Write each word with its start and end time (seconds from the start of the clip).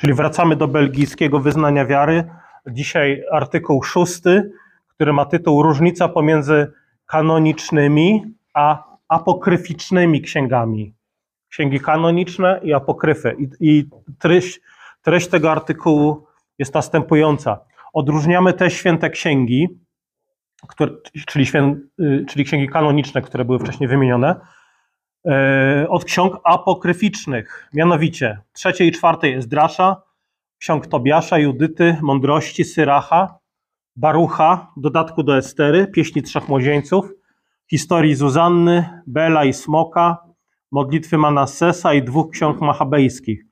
Czyli 0.00 0.14
wracamy 0.14 0.56
do 0.56 0.68
belgijskiego 0.68 1.40
wyznania 1.40 1.86
wiary. 1.86 2.24
Dzisiaj 2.66 3.22
artykuł 3.32 3.82
szósty, 3.82 4.52
który 4.88 5.12
ma 5.12 5.24
tytuł 5.24 5.62
Różnica 5.62 6.08
pomiędzy 6.08 6.72
kanonicznymi 7.06 8.22
a 8.54 8.84
apokryficznymi 9.08 10.20
księgami. 10.22 10.94
Księgi 11.48 11.80
kanoniczne 11.80 12.60
i 12.62 12.72
apokryfy. 12.72 13.36
I, 13.38 13.48
i 13.60 13.88
treść, 14.18 14.60
treść 15.02 15.28
tego 15.28 15.50
artykułu 15.52 16.26
jest 16.58 16.74
następująca. 16.74 17.60
Odróżniamy 17.92 18.52
te 18.52 18.70
święte 18.70 19.10
księgi, 19.10 19.68
które, 20.68 20.92
czyli, 21.26 21.46
y, 22.00 22.24
czyli 22.28 22.44
księgi 22.44 22.68
kanoniczne, 22.68 23.22
które 23.22 23.44
były 23.44 23.58
wcześniej 23.58 23.88
wymienione, 23.88 24.40
od 25.88 26.04
ksiąg 26.04 26.36
apokryficznych. 26.44 27.68
Mianowicie 27.74 28.38
trzeciej 28.52 28.88
i 28.88 28.92
czwartej 28.92 29.32
jest 29.32 29.48
Drasza, 29.48 30.02
ksiąg 30.58 30.86
Tobiasza, 30.86 31.38
Judyty, 31.38 31.96
Mądrości, 32.02 32.64
Syracha, 32.64 33.38
Barucha, 33.96 34.72
dodatku 34.76 35.22
do 35.22 35.36
Estery, 35.36 35.86
Pieśni 35.86 36.22
Trzech 36.22 36.48
Młodzieńców, 36.48 37.12
historii 37.70 38.14
Zuzanny, 38.14 39.02
Bela 39.06 39.44
i 39.44 39.52
Smoka, 39.52 40.18
modlitwy 40.72 41.18
Manassesa 41.18 41.94
i 41.94 42.02
dwóch 42.02 42.30
ksiąg 42.30 42.60
machabejskich. 42.60 43.44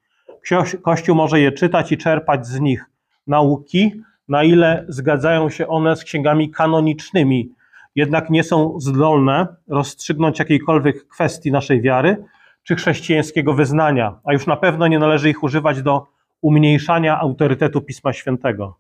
Kościół 0.83 1.17
może 1.17 1.41
je 1.41 1.53
czytać 1.53 1.93
i 1.93 1.99
czerpać 1.99 2.47
z 2.47 2.61
nich 2.61 2.85
nauki, 3.27 3.93
na 4.29 4.45
ile 4.45 4.85
zgadzają 4.89 5.51
się 5.51 5.69
one 5.69 5.97
z 5.97 6.05
księgami 6.05 6.51
kanonicznymi, 6.51 7.51
jednak 7.99 8.31
nie 8.31 8.45
są 8.45 8.81
zdolne 8.81 9.57
rozstrzygnąć 9.69 10.39
jakiejkolwiek 10.39 11.09
kwestii 11.09 11.53
naszej 11.53 11.81
wiary 11.83 12.25
czy 12.63 12.77
chrześcijańskiego 12.77 13.55
wyznania, 13.55 14.21
a 14.25 14.33
już 14.33 14.47
na 14.47 14.57
pewno 14.57 14.87
nie 14.87 14.99
należy 14.99 15.31
ich 15.31 15.43
używać 15.43 15.83
do 15.83 16.07
umniejszania 16.41 17.21
autorytetu 17.21 17.81
Pisma 17.81 18.13
Świętego. 18.13 18.79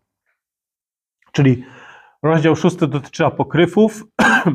Czyli 1.32 1.64
rozdział 2.22 2.56
szósty 2.56 2.86
dotyczy 2.86 3.26
apokryfów. 3.26 4.04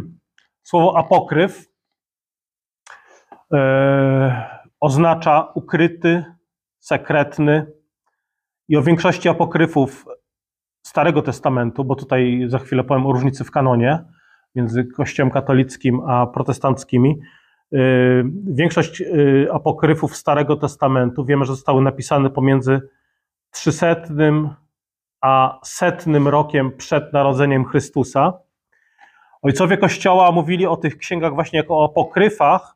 Słowo 0.70 0.98
apokryf 0.98 1.66
e, 3.54 4.60
oznacza 4.80 5.52
ukryty, 5.56 6.26
sekretny 6.80 7.66
i 8.68 8.78
o 8.78 8.82
większości 8.82 9.30
apokryfów 9.30 10.06
Starego 10.86 11.22
Testamentu, 11.22 11.86
bo 11.86 11.96
tutaj 11.96 12.44
za 12.48 12.60
chwilę 12.60 12.84
powiem 12.84 13.06
o 13.06 13.12
różnicy 13.12 13.44
w 13.44 13.52
kanonie 13.52 14.04
między 14.56 14.86
Kościołem 14.86 15.32
katolickim 15.32 16.02
a 16.08 16.28
protestanckimi. 16.28 17.20
E, 17.74 17.78
większość 18.48 19.02
e, 19.02 19.06
apokryfów 19.54 20.16
Starego 20.16 20.56
Testamentu 20.56 21.26
wiemy, 21.26 21.46
że 21.46 21.54
zostały 21.54 21.82
napisane 21.82 22.30
pomiędzy 22.30 22.82
300 23.52 23.96
a 25.22 25.60
setnym 25.64 26.28
rokiem 26.28 26.72
przed 26.78 27.14
narodzeniem 27.14 27.66
Chrystusa. 27.66 28.34
Ojcowie 29.42 29.78
Kościoła 29.78 30.32
mówili 30.32 30.66
o 30.66 30.78
tych 30.78 30.98
księgach 30.98 31.34
właśnie 31.34 31.60
jako 31.60 31.78
o 31.78 31.86
apokryfach, 31.86 32.76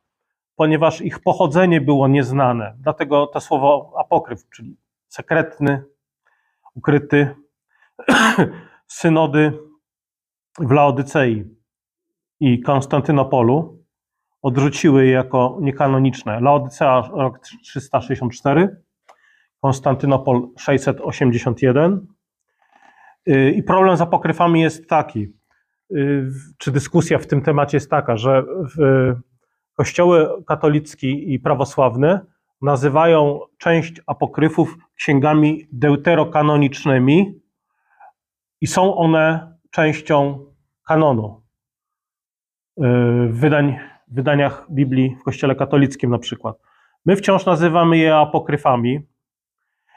ponieważ 0.56 1.02
ich 1.02 1.20
pochodzenie 1.20 1.82
było 1.82 2.08
nieznane. 2.08 2.76
Dlatego 2.80 3.28
to 3.28 3.42
słowo 3.42 3.94
apokryf, 3.98 4.50
czyli 4.50 4.78
sekretny, 5.08 5.84
ukryty, 6.76 7.36
synody 8.88 9.60
w 10.60 10.72
Laodycei 10.72 11.57
i 12.40 12.62
Konstantynopolu 12.62 13.84
odrzuciły 14.42 15.06
je 15.06 15.12
jako 15.12 15.58
niekanoniczne. 15.62 16.40
Laodycea 16.40 17.10
rok 17.14 17.40
364, 17.40 18.82
Konstantynopol 19.62 20.48
681, 20.58 22.08
Y, 23.28 23.52
I 23.52 23.64
problem 23.64 23.98
z 23.98 24.02
apokryfami 24.02 24.62
jest 24.62 24.90
taki, 24.90 25.34
y, 25.92 26.28
czy 26.58 26.72
dyskusja 26.72 27.20
w 27.20 27.28
tym 27.28 27.42
temacie 27.42 27.78
jest 27.78 27.90
taka, 27.90 28.18
że 28.18 28.44
kościoły 29.74 30.44
katolicki 30.48 31.34
i 31.34 31.40
prawosławne 31.40 32.20
nazywają 32.62 33.40
część 33.58 34.02
apokryfów 34.08 34.78
księgami 34.96 35.68
deuterokanonicznymi 35.72 37.42
i 38.62 38.68
są 38.68 38.96
one 38.96 39.56
częścią 39.72 40.46
kanonu. 40.88 41.42
Y, 42.78 42.84
wydań, 43.30 43.80
wydaniach 44.08 44.66
Biblii 44.72 45.16
w 45.22 45.24
kościele 45.24 45.56
katolickim 45.56 46.10
na 46.10 46.18
przykład. 46.18 46.58
My 47.06 47.16
wciąż 47.16 47.46
nazywamy 47.46 47.98
je 47.98 48.16
apokryfami. 48.16 49.00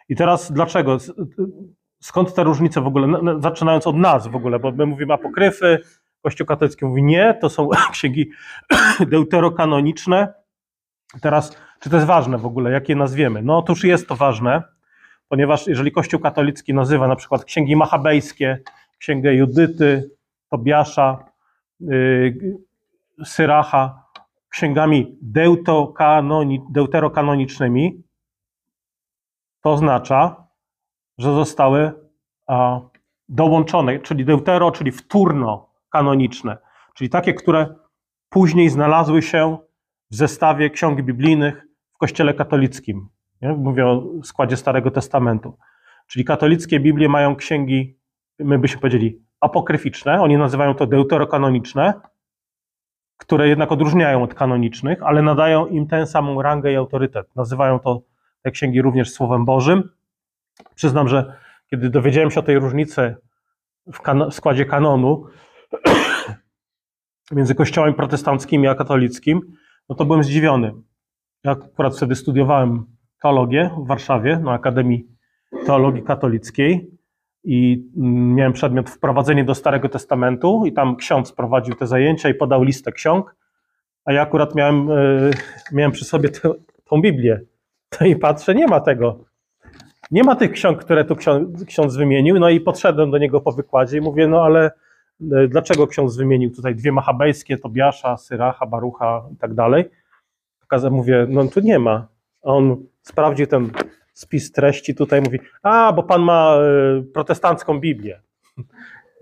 I 0.08 0.16
teraz 0.16 0.52
dlaczego? 0.52 0.98
skąd 2.00 2.34
te 2.34 2.44
różnice 2.44 2.80
w 2.80 2.86
ogóle, 2.86 3.20
zaczynając 3.38 3.86
od 3.86 3.96
nas 3.96 4.26
w 4.26 4.36
ogóle, 4.36 4.58
bo 4.58 4.72
my 4.72 4.86
mówimy 4.86 5.12
apokryfy, 5.14 5.78
Kościół 6.22 6.46
katolicki 6.46 6.84
mówi 6.84 7.02
nie, 7.02 7.34
to 7.40 7.48
są 7.48 7.68
księgi 7.92 8.30
deuterokanoniczne. 9.10 10.34
Teraz, 11.20 11.56
czy 11.80 11.90
to 11.90 11.96
jest 11.96 12.08
ważne 12.08 12.38
w 12.38 12.46
ogóle, 12.46 12.70
jakie 12.70 12.96
nazwiemy? 12.96 13.42
No 13.42 13.58
otóż 13.58 13.84
jest 13.84 14.08
to 14.08 14.16
ważne, 14.16 14.62
ponieważ 15.28 15.66
jeżeli 15.66 15.92
Kościół 15.92 16.20
katolicki 16.20 16.74
nazywa 16.74 17.08
na 17.08 17.16
przykład 17.16 17.44
księgi 17.44 17.76
machabejskie, 17.76 18.58
księgę 18.98 19.34
Judyty, 19.34 20.10
Tobiasza, 20.50 21.24
yy, 21.80 22.34
Syracha, 23.24 24.04
księgami 24.48 25.18
deuterokanonicznymi, 26.70 28.02
to 29.62 29.70
oznacza, 29.70 30.48
że 31.18 31.34
zostały 31.34 31.92
dołączone, 33.28 33.98
czyli 33.98 34.24
deutero, 34.24 34.70
czyli 34.70 34.92
wtórno 34.92 35.70
kanoniczne, 35.90 36.58
czyli 36.94 37.10
takie, 37.10 37.34
które 37.34 37.74
później 38.28 38.68
znalazły 38.70 39.22
się 39.22 39.58
w 40.10 40.14
zestawie 40.14 40.70
ksiąg 40.70 41.02
biblijnych 41.02 41.66
w 41.94 41.98
Kościele 41.98 42.34
katolickim. 42.34 43.08
Nie? 43.42 43.48
Mówię 43.48 43.86
o 43.86 44.02
składzie 44.22 44.56
Starego 44.56 44.90
Testamentu. 44.90 45.58
Czyli 46.06 46.24
katolickie 46.24 46.80
Biblie 46.80 47.08
mają 47.08 47.36
księgi, 47.36 47.98
my 48.38 48.58
byśmy 48.58 48.80
powiedzieli, 48.80 49.22
apokryficzne, 49.40 50.22
oni 50.22 50.36
nazywają 50.36 50.74
to 50.74 50.86
deuterokanoniczne, 50.86 52.00
które 53.20 53.48
jednak 53.48 53.72
odróżniają 53.72 54.22
od 54.22 54.34
kanonicznych, 54.34 55.02
ale 55.02 55.22
nadają 55.22 55.66
im 55.66 55.86
tę 55.86 56.06
samą 56.06 56.42
rangę 56.42 56.72
i 56.72 56.76
autorytet. 56.76 57.36
Nazywają 57.36 57.78
to 57.78 58.02
te 58.42 58.50
księgi 58.50 58.82
również 58.82 59.12
Słowem 59.12 59.44
Bożym, 59.44 59.90
Przyznam, 60.74 61.08
że 61.08 61.36
kiedy 61.70 61.90
dowiedziałem 61.90 62.30
się 62.30 62.40
o 62.40 62.42
tej 62.42 62.58
różnicy 62.58 63.16
w, 63.92 64.00
kan- 64.00 64.30
w 64.30 64.34
składzie 64.34 64.64
kanonu 64.64 65.26
między 67.32 67.54
kościołem 67.54 67.94
protestanckim 67.94 68.68
a 68.68 68.74
katolickim, 68.74 69.40
no 69.88 69.94
to 69.94 70.04
byłem 70.04 70.24
zdziwiony. 70.24 70.72
Ja 71.44 71.50
akurat 71.50 71.96
wtedy 71.96 72.14
studiowałem 72.14 72.86
teologię 73.22 73.70
w 73.84 73.86
Warszawie 73.86 74.38
na 74.38 74.52
Akademii 74.52 75.06
Teologii 75.66 76.02
Katolickiej 76.02 76.90
i 77.44 77.88
mm, 77.96 78.34
miałem 78.34 78.52
przedmiot 78.52 78.90
wprowadzenie 78.90 79.44
do 79.44 79.54
Starego 79.54 79.88
Testamentu 79.88 80.62
i 80.66 80.72
tam 80.72 80.96
ksiądz 80.96 81.32
prowadził 81.32 81.74
te 81.74 81.86
zajęcia 81.86 82.28
i 82.28 82.34
podał 82.34 82.62
listę 82.62 82.92
ksiąg, 82.92 83.36
a 84.04 84.12
ja 84.12 84.22
akurat 84.22 84.54
miałem, 84.54 84.90
e, 84.90 85.30
miałem 85.72 85.92
przy 85.92 86.04
sobie 86.04 86.28
tę, 86.28 86.50
tą 86.84 87.00
Biblię. 87.00 87.40
No 88.00 88.06
i 88.06 88.16
patrzę, 88.16 88.54
nie 88.54 88.66
ma 88.66 88.80
tego. 88.80 89.24
Nie 90.10 90.24
ma 90.24 90.36
tych 90.36 90.52
ksiąg, 90.52 90.84
które 90.84 91.04
tu 91.04 91.16
ksiądz 91.66 91.96
wymienił, 91.96 92.38
no 92.38 92.48
i 92.48 92.60
podszedłem 92.60 93.10
do 93.10 93.18
niego 93.18 93.40
po 93.40 93.52
wykładzie 93.52 93.98
i 93.98 94.00
mówię, 94.00 94.28
no 94.28 94.44
ale 94.44 94.70
e, 95.32 95.48
dlaczego 95.48 95.86
ksiądz 95.86 96.16
wymienił 96.16 96.50
tutaj 96.50 96.74
dwie 96.74 96.92
machabejskie, 96.92 97.58
Tobiasza, 97.58 98.16
Syracha, 98.16 98.66
Barucha 98.66 99.22
i 99.32 99.36
tak 99.36 99.54
dalej. 99.54 99.84
Mówię, 100.90 101.26
no 101.28 101.48
tu 101.48 101.60
nie 101.60 101.78
ma. 101.78 102.08
A 102.42 102.46
on 102.46 102.76
sprawdził 103.02 103.46
ten 103.46 103.70
spis 104.20 104.52
treści 104.52 104.94
tutaj, 104.94 105.20
mówi, 105.20 105.38
a, 105.62 105.92
bo 105.92 106.02
pan 106.02 106.22
ma 106.22 106.56
e, 106.56 107.02
protestancką 107.02 107.80
Biblię. 107.80 108.20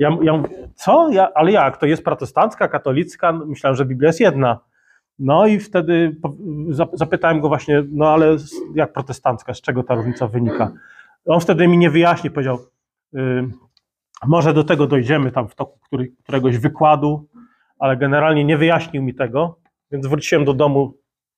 Ja, 0.00 0.16
ja 0.22 0.36
mówię, 0.36 0.48
co? 0.74 1.08
Ja, 1.10 1.28
ale 1.34 1.52
jak? 1.52 1.76
To 1.76 1.86
jest 1.86 2.04
protestancka, 2.04 2.68
katolicka? 2.68 3.32
Myślałem, 3.32 3.76
że 3.76 3.84
Biblia 3.84 4.08
jest 4.08 4.20
jedna. 4.20 4.60
No 5.18 5.46
i 5.46 5.58
wtedy 5.58 6.16
zapytałem 6.92 7.40
go 7.40 7.48
właśnie, 7.48 7.82
no 7.90 8.08
ale 8.08 8.36
jak 8.74 8.92
protestancka, 8.92 9.54
z 9.54 9.60
czego 9.60 9.82
ta 9.82 9.94
różnica 9.94 10.26
wynika? 10.26 10.72
On 11.26 11.40
wtedy 11.40 11.68
mi 11.68 11.78
nie 11.78 11.90
wyjaśnił, 11.90 12.32
powiedział, 12.32 12.58
y, 13.14 13.18
może 14.26 14.54
do 14.54 14.64
tego 14.64 14.86
dojdziemy 14.86 15.32
tam 15.32 15.48
w 15.48 15.54
toku 15.54 15.78
który, 15.86 16.12
któregoś 16.22 16.58
wykładu, 16.58 17.28
ale 17.78 17.96
generalnie 17.96 18.44
nie 18.44 18.56
wyjaśnił 18.56 19.02
mi 19.02 19.14
tego, 19.14 19.58
więc 19.90 20.06
wróciłem 20.06 20.44
do 20.44 20.54
domu 20.54 20.94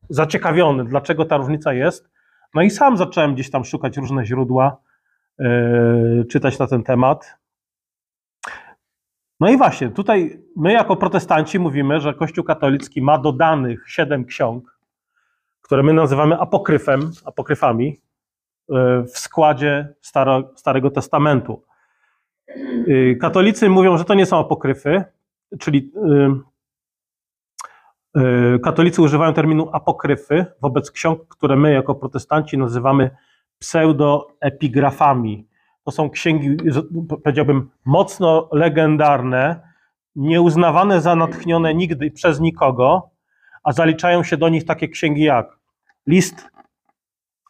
zaciekawiony, 0.08 0.84
dlaczego 0.84 1.24
ta 1.24 1.36
różnica 1.36 1.72
jest. 1.72 2.10
No 2.54 2.62
i 2.62 2.70
sam 2.70 2.96
zacząłem 2.96 3.34
gdzieś 3.34 3.50
tam 3.50 3.64
szukać 3.64 3.96
różne 3.96 4.26
źródła, 4.26 4.76
yy, 5.38 6.24
czytać 6.30 6.58
na 6.58 6.66
ten 6.66 6.82
temat. 6.82 7.38
No 9.40 9.50
i 9.50 9.56
właśnie, 9.56 9.88
tutaj 9.88 10.42
my 10.56 10.72
jako 10.72 10.96
protestanci 10.96 11.58
mówimy, 11.58 12.00
że 12.00 12.14
Kościół 12.14 12.44
katolicki 12.44 13.02
ma 13.02 13.18
dodanych 13.18 13.84
siedem 13.88 14.24
ksiąg, 14.24 14.78
które 15.62 15.82
my 15.82 15.92
nazywamy 15.92 16.40
apokryfem, 16.40 17.10
apokryfami. 17.24 18.00
w 19.14 19.18
składzie 19.18 19.94
Staro, 20.00 20.52
Starego 20.56 20.90
Testamentu. 20.90 21.62
Y, 22.88 23.18
katolicy 23.20 23.68
mówią, 23.68 23.98
że 23.98 24.04
to 24.04 24.14
nie 24.14 24.26
są 24.26 24.38
apokryfy, 24.38 25.04
czyli 25.58 25.92
y, 25.96 26.10
y, 26.10 26.30
katolicy 28.62 29.02
używają 29.02 29.34
terminu 29.34 29.68
apokryfy 29.72 30.46
wobec 30.60 30.90
ksiąg, 30.90 31.28
które 31.28 31.56
my 31.56 31.72
jako 31.72 31.94
protestanci 31.94 32.58
nazywamy 32.58 33.10
pseudoepigrafami. 33.58 35.48
To 35.84 35.90
są 35.90 36.10
księgi, 36.10 36.56
powiedziałbym, 37.24 37.70
mocno 37.84 38.48
legendarne, 38.52 39.60
nieuznawane 40.16 41.00
za 41.00 41.16
natchnione 41.16 41.74
nigdy 41.74 42.10
przez 42.10 42.40
nikogo, 42.40 43.10
a 43.62 43.72
zaliczają 43.72 44.22
się 44.22 44.36
do 44.36 44.48
nich 44.48 44.64
takie 44.64 44.88
księgi 44.88 45.22
jak 45.22 45.58
list 46.06 46.50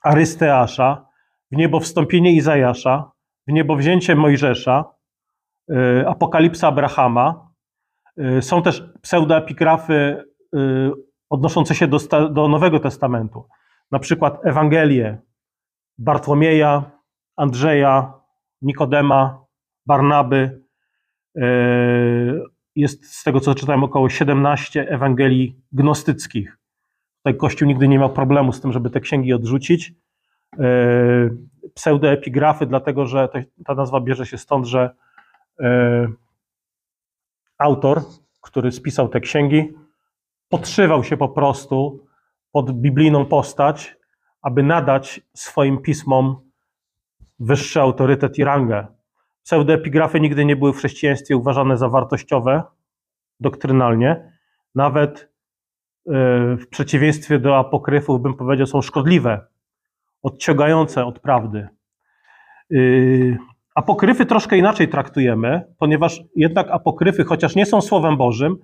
Arysteasza, 0.03 1.07
w 1.53 1.57
niebo 1.57 1.81
wstąpienie 1.81 2.33
Izajasza, 2.33 3.11
w 3.47 3.53
niebo 3.53 3.77
wzięcie 3.77 4.17
Mojżesza, 4.17 4.85
y, 5.71 6.09
apokalipsa 6.09 6.69
Abrahama. 6.69 7.51
Y, 8.39 8.43
są 8.43 8.63
też 8.63 8.85
pseudoepigrafy 9.03 9.95
y, 9.95 10.30
odnoszące 11.31 11.75
się 11.75 11.89
do, 11.89 11.99
do 12.31 12.49
Nowego 12.49 12.81
Testamentu. 12.81 13.49
Na 13.91 13.99
przykład 13.99 14.47
Ewangelie 14.47 15.19
Bartłomieja, 15.99 16.91
Andrzeja, 17.37 18.13
Nikodema, 18.63 19.45
Barnaby. 19.87 20.63
Jest 22.77 23.15
z 23.15 23.25
tego, 23.25 23.41
co 23.41 23.55
czytałem, 23.55 23.85
około 23.85 24.09
17 24.09 24.89
Ewangelii 24.89 25.61
gnostyckich. 25.73 26.59
Tutaj 27.17 27.39
Kościół 27.39 27.69
nigdy 27.69 27.89
nie 27.89 27.99
miał 27.99 28.13
problemu 28.13 28.53
z 28.53 28.61
tym, 28.61 28.73
żeby 28.73 28.91
te 28.91 29.01
księgi 29.01 29.33
odrzucić. 29.33 29.93
E, 30.59 30.65
pseudoepigrafy, 31.75 32.67
dlatego 32.67 33.07
że 33.07 33.29
ta 33.65 33.75
nazwa 33.75 34.01
bierze 34.01 34.27
się 34.27 34.39
stąd, 34.39 34.67
że 34.67 34.95
autor, 37.59 38.03
który 38.41 38.73
spisał 38.73 39.09
te 39.09 39.21
księgi, 39.21 39.73
podszywał 40.51 41.05
się 41.05 41.17
po 41.17 41.29
prostu 41.29 42.07
pod 42.53 42.73
biblijną 42.73 43.27
postać, 43.27 43.97
aby 44.43 44.63
nadać 44.63 45.21
swoim 45.35 45.79
pismom 45.79 46.37
wyższy 47.39 47.81
autorytet 47.81 48.39
i 48.39 48.45
rangę. 48.45 48.87
Pseudoepigrafy 49.43 50.21
nigdy 50.21 50.45
nie 50.45 50.57
były 50.57 50.73
w 50.73 50.77
chrześcijaństwie 50.77 51.37
uważane 51.37 51.77
za 51.77 51.89
wartościowe 51.89 52.63
doktrynalnie. 53.41 54.33
Nawet 54.75 55.21
e, 55.21 55.29
w 56.57 56.69
przeciwieństwie 56.71 57.39
do 57.39 57.59
apokryfów, 57.59 58.23
bym 58.23 58.35
powiedział, 58.35 58.67
są 58.67 58.83
szkodliwe 58.83 59.47
odciągające 60.23 61.05
od 61.05 61.19
prawdy. 61.19 61.69
Yy, 62.71 63.39
apokryfy 63.75 64.27
troszkę 64.27 64.57
inaczej 64.57 64.89
traktujemy, 64.89 65.65
ponieważ 65.79 66.23
jednak 66.37 66.71
apokryfy, 66.71 67.25
chociaż 67.25 67.57
nie 67.57 67.67
są 67.67 67.81
Słowem 67.81 68.17
Bożym, 68.17 68.57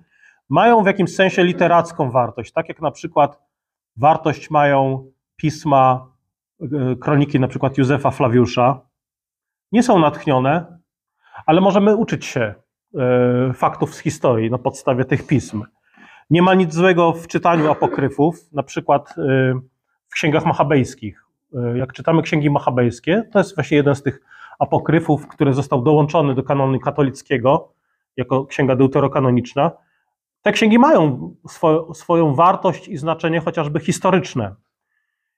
mają 0.49 0.83
w 0.83 0.85
jakimś 0.85 1.15
sensie 1.15 1.43
literacką 1.43 2.11
wartość. 2.11 2.51
Tak 2.51 2.69
jak 2.69 2.81
na 2.81 2.91
przykład 2.91 3.39
wartość 3.97 4.49
mają 4.49 5.11
pisma, 5.35 6.11
yy, 6.59 6.95
kroniki 6.95 7.39
na 7.39 7.47
przykład 7.47 7.77
Józefa 7.77 8.11
Flawiusza. 8.11 8.81
Nie 9.71 9.83
są 9.83 9.99
natchnione, 9.99 10.79
ale 11.45 11.61
możemy 11.61 11.95
uczyć 11.95 12.25
się 12.25 12.53
yy, 12.93 13.53
faktów 13.53 13.95
z 13.95 13.99
historii 13.99 14.51
na 14.51 14.57
podstawie 14.57 15.05
tych 15.05 15.27
pism. 15.27 15.63
Nie 16.29 16.41
ma 16.41 16.53
nic 16.53 16.73
złego 16.73 17.13
w 17.13 17.27
czytaniu 17.27 17.71
apokryfów, 17.71 18.53
na 18.53 18.63
przykład 18.63 19.15
w 20.09 20.13
księgach 20.13 20.45
machabejskich. 20.45 21.27
E, 21.55 21.77
jak 21.77 21.93
czytamy 21.93 22.21
księgi 22.21 22.49
machabejskie, 22.49 23.23
to 23.31 23.39
jest 23.39 23.55
właśnie 23.55 23.77
jeden 23.77 23.95
z 23.95 24.03
tych 24.03 24.21
apokryfów, 24.59 25.27
który 25.27 25.53
został 25.53 25.81
dołączony 25.81 26.35
do 26.35 26.43
kanonu 26.43 26.79
katolickiego 26.79 27.73
jako 28.17 28.45
księga 28.45 28.75
deuterokanoniczna. 28.75 29.71
Te 30.41 30.51
księgi 30.51 30.79
mają 30.79 31.35
swo, 31.47 31.93
swoją 31.93 32.35
wartość 32.35 32.87
i 32.87 32.97
znaczenie 32.97 33.39
chociażby 33.39 33.79
historyczne. 33.79 34.55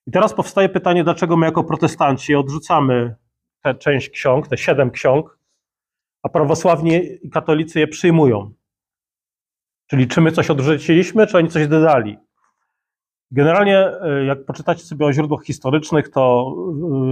I 0.07 0.12
teraz 0.12 0.34
powstaje 0.34 0.69
pytanie, 0.69 1.04
dlaczego 1.04 1.38
my 1.38 1.46
jako 1.46 1.63
protestanci 1.63 2.36
odrzucamy 2.36 3.16
tę 3.62 3.75
część 3.75 4.10
ksiąg, 4.10 4.48
te 4.48 4.57
siedem 4.57 4.92
ksiąg, 4.92 5.40
a 6.24 6.30
prawosławni 6.30 7.01
i 7.22 7.30
katolicy 7.30 7.80
je 7.80 7.88
przyjmują. 7.88 8.54
Czyli 9.88 10.07
czy 10.07 10.22
my 10.22 10.31
coś 10.31 10.50
odrzuciliśmy, 10.50 11.28
czy 11.28 11.38
oni 11.38 11.50
coś 11.50 11.68
dodali. 11.68 12.18
Generalnie, 13.31 13.78
e, 13.78 14.25
jak 14.25 14.46
poczytacie 14.46 14.84
sobie 14.84 15.06
o 15.06 15.13
źródłach 15.13 15.44
historycznych, 15.44 16.10
to 16.10 16.56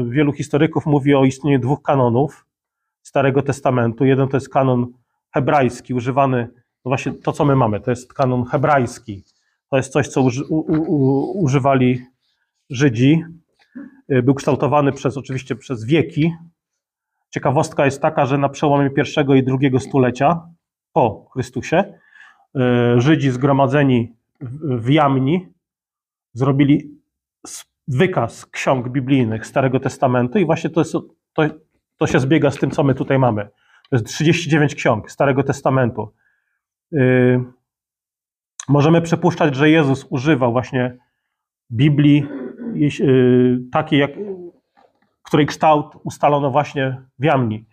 e, 0.07 0.09
wielu 0.09 0.33
historyków 0.33 0.85
mówi 0.85 1.15
o 1.15 1.25
istnieniu 1.25 1.59
dwóch 1.59 1.81
kanonów 1.81 2.45
Starego 3.01 3.41
Testamentu. 3.41 4.05
Jeden 4.05 4.27
to 4.27 4.37
jest 4.37 4.49
kanon 4.49 4.87
hebrajski, 5.33 5.93
używany, 5.93 6.49
no 6.85 6.89
właśnie 6.89 7.11
to, 7.11 7.31
co 7.31 7.45
my 7.45 7.55
mamy, 7.55 7.79
to 7.79 7.91
jest 7.91 8.13
kanon 8.13 8.45
hebrajski. 8.45 9.23
To 9.69 9.77
jest 9.77 9.91
coś, 9.91 10.07
co 10.07 10.21
uży, 10.21 10.45
u, 10.45 10.55
u, 10.55 11.39
używali 11.43 12.01
Żydzi. 12.69 13.23
E, 14.09 14.21
był 14.21 14.33
kształtowany 14.33 14.91
przez, 14.91 15.17
oczywiście 15.17 15.55
przez 15.55 15.85
wieki. 15.85 16.33
Ciekawostka 17.29 17.85
jest 17.85 18.01
taka, 18.01 18.25
że 18.25 18.37
na 18.37 18.49
przełomie 18.49 18.89
pierwszego 18.89 19.35
i 19.35 19.43
drugiego 19.43 19.79
stulecia 19.79 20.41
po 20.93 21.29
Chrystusie 21.33 21.93
Żydzi 22.97 23.31
zgromadzeni 23.31 24.13
w 24.61 24.89
Jamni, 24.89 25.47
zrobili 26.33 26.91
wykaz 27.87 28.45
ksiąg 28.45 28.89
biblijnych 28.89 29.47
Starego 29.47 29.79
Testamentu 29.79 30.39
i 30.39 30.45
właśnie 30.45 30.69
to, 30.69 30.81
jest, 30.81 30.93
to, 31.33 31.43
to 31.97 32.07
się 32.07 32.19
zbiega 32.19 32.51
z 32.51 32.57
tym, 32.57 32.71
co 32.71 32.83
my 32.83 32.95
tutaj 32.95 33.19
mamy. 33.19 33.49
To 33.89 33.95
jest 33.95 34.05
39 34.05 34.75
ksiąg 34.75 35.11
Starego 35.11 35.43
Testamentu. 35.43 36.13
Yy, 36.91 37.43
możemy 38.69 39.01
przypuszczać, 39.01 39.55
że 39.55 39.69
Jezus 39.69 40.07
używał 40.09 40.51
właśnie 40.51 40.97
Biblii 41.71 42.25
yy, 42.73 43.59
takiej, 43.71 43.99
jak, 43.99 44.11
której 45.23 45.45
kształt 45.45 45.95
ustalono 46.03 46.51
właśnie 46.51 47.01
w 47.19 47.23
Jamni. 47.23 47.65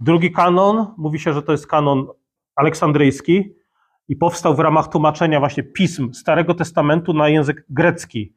Drugi 0.00 0.32
kanon, 0.32 0.94
mówi 0.98 1.18
się, 1.18 1.32
że 1.32 1.42
to 1.42 1.52
jest 1.52 1.66
kanon 1.66 2.06
aleksandryjski, 2.56 3.58
i 4.08 4.16
powstał 4.16 4.54
w 4.54 4.58
ramach 4.58 4.88
tłumaczenia 4.88 5.38
właśnie 5.38 5.62
pism 5.62 6.12
Starego 6.12 6.54
Testamentu 6.54 7.12
na 7.14 7.28
język 7.28 7.64
grecki. 7.70 8.34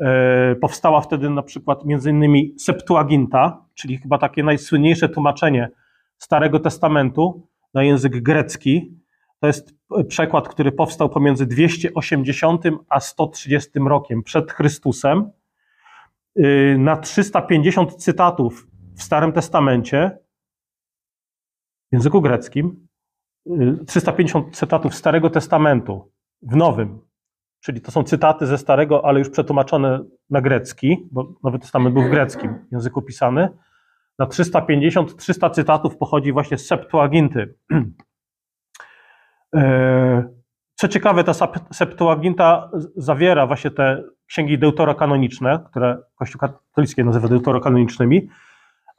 E, 0.00 0.54
powstała 0.54 1.00
wtedy 1.00 1.30
na 1.30 1.42
przykład 1.42 1.84
między 1.84 2.10
innymi 2.10 2.54
Septuaginta, 2.58 3.64
czyli 3.74 3.98
chyba 3.98 4.18
takie 4.18 4.42
najsłynniejsze 4.42 5.08
tłumaczenie 5.08 5.70
Starego 6.18 6.60
Testamentu 6.60 7.48
na 7.74 7.82
język 7.82 8.22
grecki. 8.22 8.99
To 9.40 9.46
jest 9.46 9.74
przekład, 10.08 10.48
który 10.48 10.72
powstał 10.72 11.08
pomiędzy 11.08 11.46
280 11.46 12.64
a 12.88 13.00
130 13.00 13.70
rokiem 13.86 14.22
przed 14.22 14.52
Chrystusem. 14.52 15.30
E, 16.36 16.78
na 16.78 16.96
350 16.96 17.94
cytatów 17.94 18.66
w 18.96 19.02
Starym 19.02 19.32
Testamencie 19.32 20.18
w 21.90 21.92
języku 21.92 22.20
greckim 22.20 22.88
350 23.86 24.56
cytatów 24.56 24.94
Starego 24.94 25.30
Testamentu 25.30 26.12
w 26.42 26.56
Nowym, 26.56 27.00
czyli 27.60 27.80
to 27.80 27.90
są 27.90 28.04
cytaty 28.04 28.46
ze 28.46 28.58
Starego, 28.58 29.04
ale 29.04 29.18
już 29.18 29.30
przetłumaczone 29.30 30.04
na 30.30 30.40
grecki, 30.40 31.08
bo 31.12 31.34
Nowy 31.42 31.58
Testament 31.58 31.94
był 31.94 32.02
w 32.04 32.10
greckim 32.10 32.66
języku 32.72 33.02
pisany. 33.02 33.48
Na 34.18 34.26
350, 34.26 35.16
300 35.16 35.50
cytatów 35.50 35.96
pochodzi 35.96 36.32
właśnie 36.32 36.58
z 36.58 36.66
Septuaginty. 36.66 37.54
E, 39.54 40.40
co 40.74 40.88
ciekawe, 40.88 41.24
ta 41.24 41.32
Septuaginta 41.72 42.70
zawiera 42.96 43.46
właśnie 43.46 43.70
te 43.70 44.02
księgi 44.26 44.58
deuterokanoniczne, 44.58 45.64
które 45.70 45.98
Kościół 46.14 46.40
katolicki 46.40 47.04
nazywa 47.04 47.28
deuterokanonicznymi, 47.28 48.28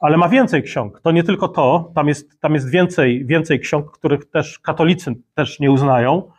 ale 0.00 0.16
ma 0.16 0.28
więcej 0.28 0.62
ksiąg. 0.62 1.00
To 1.00 1.10
nie 1.10 1.22
tylko 1.22 1.48
to, 1.48 1.92
tam 1.94 2.08
jest, 2.08 2.40
tam 2.40 2.54
jest 2.54 2.70
więcej, 2.70 3.26
więcej 3.26 3.60
ksiąg, 3.60 3.90
których 3.90 4.30
też 4.30 4.58
katolicy 4.58 5.14
też 5.34 5.60
nie 5.60 5.70
uznają. 5.70 6.30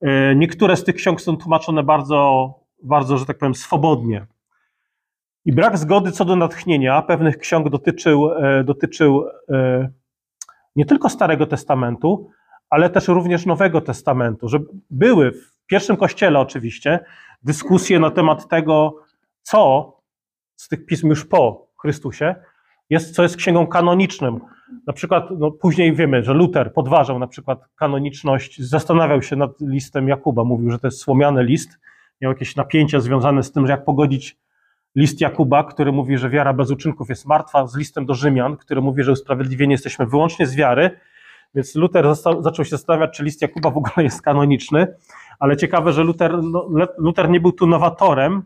E, 0.00 0.34
niektóre 0.34 0.76
z 0.76 0.84
tych 0.84 0.94
ksiąg 0.94 1.20
są 1.20 1.36
tłumaczone 1.36 1.82
bardzo, 1.82 2.54
bardzo, 2.82 3.18
że 3.18 3.26
tak 3.26 3.38
powiem, 3.38 3.54
swobodnie. 3.54 4.26
I 5.44 5.52
brak 5.52 5.78
zgody 5.78 6.12
co 6.12 6.24
do 6.24 6.36
natchnienia 6.36 7.02
pewnych 7.02 7.38
ksiąg 7.38 7.68
dotyczył, 7.68 8.32
e, 8.32 8.64
dotyczył 8.64 9.24
nie 10.76 10.84
tylko 10.84 11.08
Starego 11.08 11.46
Testamentu, 11.46 12.30
ale 12.70 12.90
też 12.90 13.08
również 13.08 13.46
Nowego 13.46 13.80
Testamentu, 13.80 14.48
że 14.48 14.58
były 14.90 15.32
w 15.32 15.66
pierwszym 15.66 15.96
kościele 15.96 16.38
oczywiście 16.38 17.00
dyskusje 17.42 18.00
na 18.00 18.10
temat 18.10 18.48
tego, 18.48 18.96
co 19.42 19.92
z 20.56 20.68
tych 20.68 20.86
pism 20.86 21.08
już 21.08 21.24
po 21.24 21.66
Chrystusie 21.80 22.34
jest, 22.90 23.14
co 23.14 23.22
jest 23.22 23.36
księgą 23.36 23.66
kanoniczną. 23.66 24.40
Na 24.86 24.92
przykład, 24.92 25.24
no 25.38 25.50
później 25.50 25.94
wiemy, 25.94 26.24
że 26.24 26.34
Luther 26.34 26.72
podważał 26.72 27.18
na 27.18 27.26
przykład 27.26 27.60
kanoniczność, 27.76 28.62
zastanawiał 28.62 29.22
się 29.22 29.36
nad 29.36 29.60
listem 29.60 30.08
Jakuba, 30.08 30.44
mówił, 30.44 30.70
że 30.70 30.78
to 30.78 30.86
jest 30.86 31.00
słomiany 31.00 31.44
list, 31.44 31.78
miał 32.20 32.32
jakieś 32.32 32.56
napięcia 32.56 33.00
związane 33.00 33.42
z 33.42 33.52
tym, 33.52 33.66
że 33.66 33.72
jak 33.72 33.84
pogodzić 33.84 34.36
list 34.96 35.20
Jakuba, 35.20 35.64
który 35.64 35.92
mówi, 35.92 36.18
że 36.18 36.30
wiara 36.30 36.52
bez 36.52 36.70
uczynków 36.70 37.08
jest 37.08 37.26
martwa, 37.26 37.66
z 37.66 37.76
listem 37.76 38.06
do 38.06 38.14
Rzymian, 38.14 38.56
który 38.56 38.80
mówi, 38.80 39.02
że 39.02 39.12
usprawiedliwieni 39.12 39.72
jesteśmy 39.72 40.06
wyłącznie 40.06 40.46
z 40.46 40.54
wiary. 40.54 40.90
Więc 41.54 41.74
Luther 41.74 42.04
został, 42.04 42.42
zaczął 42.42 42.64
się 42.64 42.70
zastanawiać, 42.70 43.16
czy 43.16 43.24
list 43.24 43.42
Jakuba 43.42 43.70
w 43.70 43.76
ogóle 43.76 44.04
jest 44.04 44.22
kanoniczny, 44.22 44.94
ale 45.38 45.56
ciekawe, 45.56 45.92
że 45.92 46.04
Luther, 46.04 46.42
no, 46.42 46.68
Luther 46.98 47.30
nie 47.30 47.40
był 47.40 47.52
tu 47.52 47.66
nowatorem, 47.66 48.42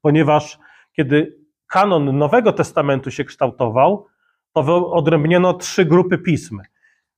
ponieważ 0.00 0.58
kiedy 0.92 1.38
kanon 1.66 2.18
Nowego 2.18 2.52
Testamentu 2.52 3.10
się 3.10 3.24
kształtował, 3.24 4.06
to 4.52 4.92
odrębniono 4.92 5.54
trzy 5.54 5.84
grupy 5.84 6.18
pism. 6.18 6.60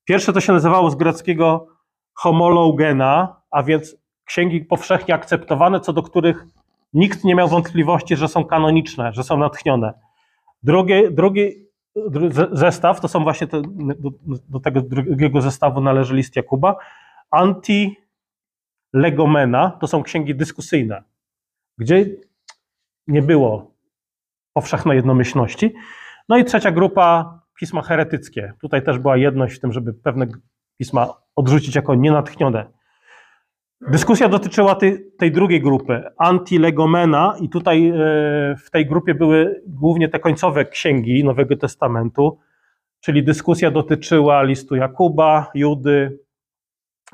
Pierwsze 0.04 0.32
to 0.32 0.40
się 0.40 0.52
nazywało 0.52 0.90
z 0.90 0.94
greckiego 0.94 1.66
homologena, 2.12 3.40
a 3.50 3.62
więc 3.62 3.96
księgi 4.24 4.60
powszechnie 4.64 5.14
akceptowane, 5.14 5.80
co 5.80 5.92
do 5.92 6.02
których 6.02 6.46
nikt 6.92 7.24
nie 7.24 7.34
miał 7.34 7.48
wątpliwości, 7.48 8.16
że 8.16 8.28
są 8.28 8.44
kanoniczne, 8.44 9.12
że 9.12 9.22
są 9.22 9.36
natchnione. 9.36 9.94
Drugie, 10.62 11.10
drugi 11.10 11.63
zestaw, 12.52 13.00
to 13.00 13.08
są 13.08 13.22
właśnie 13.22 13.46
te, 13.46 13.62
do, 13.98 14.10
do, 14.48 14.60
tego 14.60 14.82
drugiego 14.82 15.40
zestawu 15.40 15.80
należy 15.80 16.14
list 16.14 16.36
Jakuba, 16.36 16.76
anti-legomena, 17.30 19.70
to 19.80 19.86
są 19.86 20.02
księgi 20.02 20.34
dyskusyjne, 20.34 21.02
gdzie 21.78 22.06
nie 23.06 23.22
było 23.22 23.74
powszechnej 24.52 24.96
jednomyślności. 24.96 25.74
No 26.28 26.38
i 26.38 26.44
trzecia 26.44 26.70
grupa, 26.70 27.40
pisma 27.58 27.82
heretyckie. 27.82 28.52
Tutaj 28.60 28.84
też 28.84 28.98
była 28.98 29.16
jedność 29.16 29.56
w 29.56 29.60
tym, 29.60 29.72
żeby 29.72 29.94
pewne 29.94 30.26
pisma 30.78 31.14
odrzucić 31.36 31.74
jako 31.74 31.94
nienatchnione. 31.94 32.66
Dyskusja 33.88 34.28
dotyczyła 34.28 34.74
tej, 34.74 35.10
tej 35.18 35.32
drugiej 35.32 35.60
grupy, 35.60 36.02
antilegomena, 36.18 37.36
i 37.40 37.48
tutaj 37.48 37.88
e, 37.88 37.94
w 38.64 38.70
tej 38.70 38.86
grupie 38.86 39.14
były 39.14 39.62
głównie 39.66 40.08
te 40.08 40.18
końcowe 40.18 40.64
księgi 40.64 41.24
Nowego 41.24 41.56
Testamentu, 41.56 42.38
czyli 43.00 43.24
dyskusja 43.24 43.70
dotyczyła 43.70 44.42
listu 44.42 44.76
Jakuba, 44.76 45.50
Judy, 45.54 46.18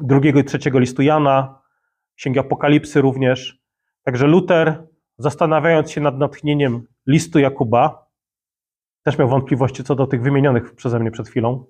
drugiego 0.01 0.41
i 0.41 0.45
trzeciego 0.45 0.79
listu 0.79 1.03
Jana, 1.03 1.63
księgi 2.17 2.39
Apokalipsy 2.39 3.01
również. 3.01 3.61
Także 4.05 4.27
Luther, 4.27 4.87
zastanawiając 5.19 5.91
się 5.91 6.01
nad 6.01 6.19
natchnieniem 6.19 6.83
listu 7.07 7.39
Jakuba, 7.39 8.07
też 9.05 9.19
miał 9.19 9.29
wątpliwości 9.29 9.85
co 9.85 9.95
do 9.95 10.07
tych 10.07 10.23
wymienionych 10.23 10.75
przeze 10.75 10.99
mnie 10.99 11.11
przed 11.11 11.29
chwilą 11.29 11.65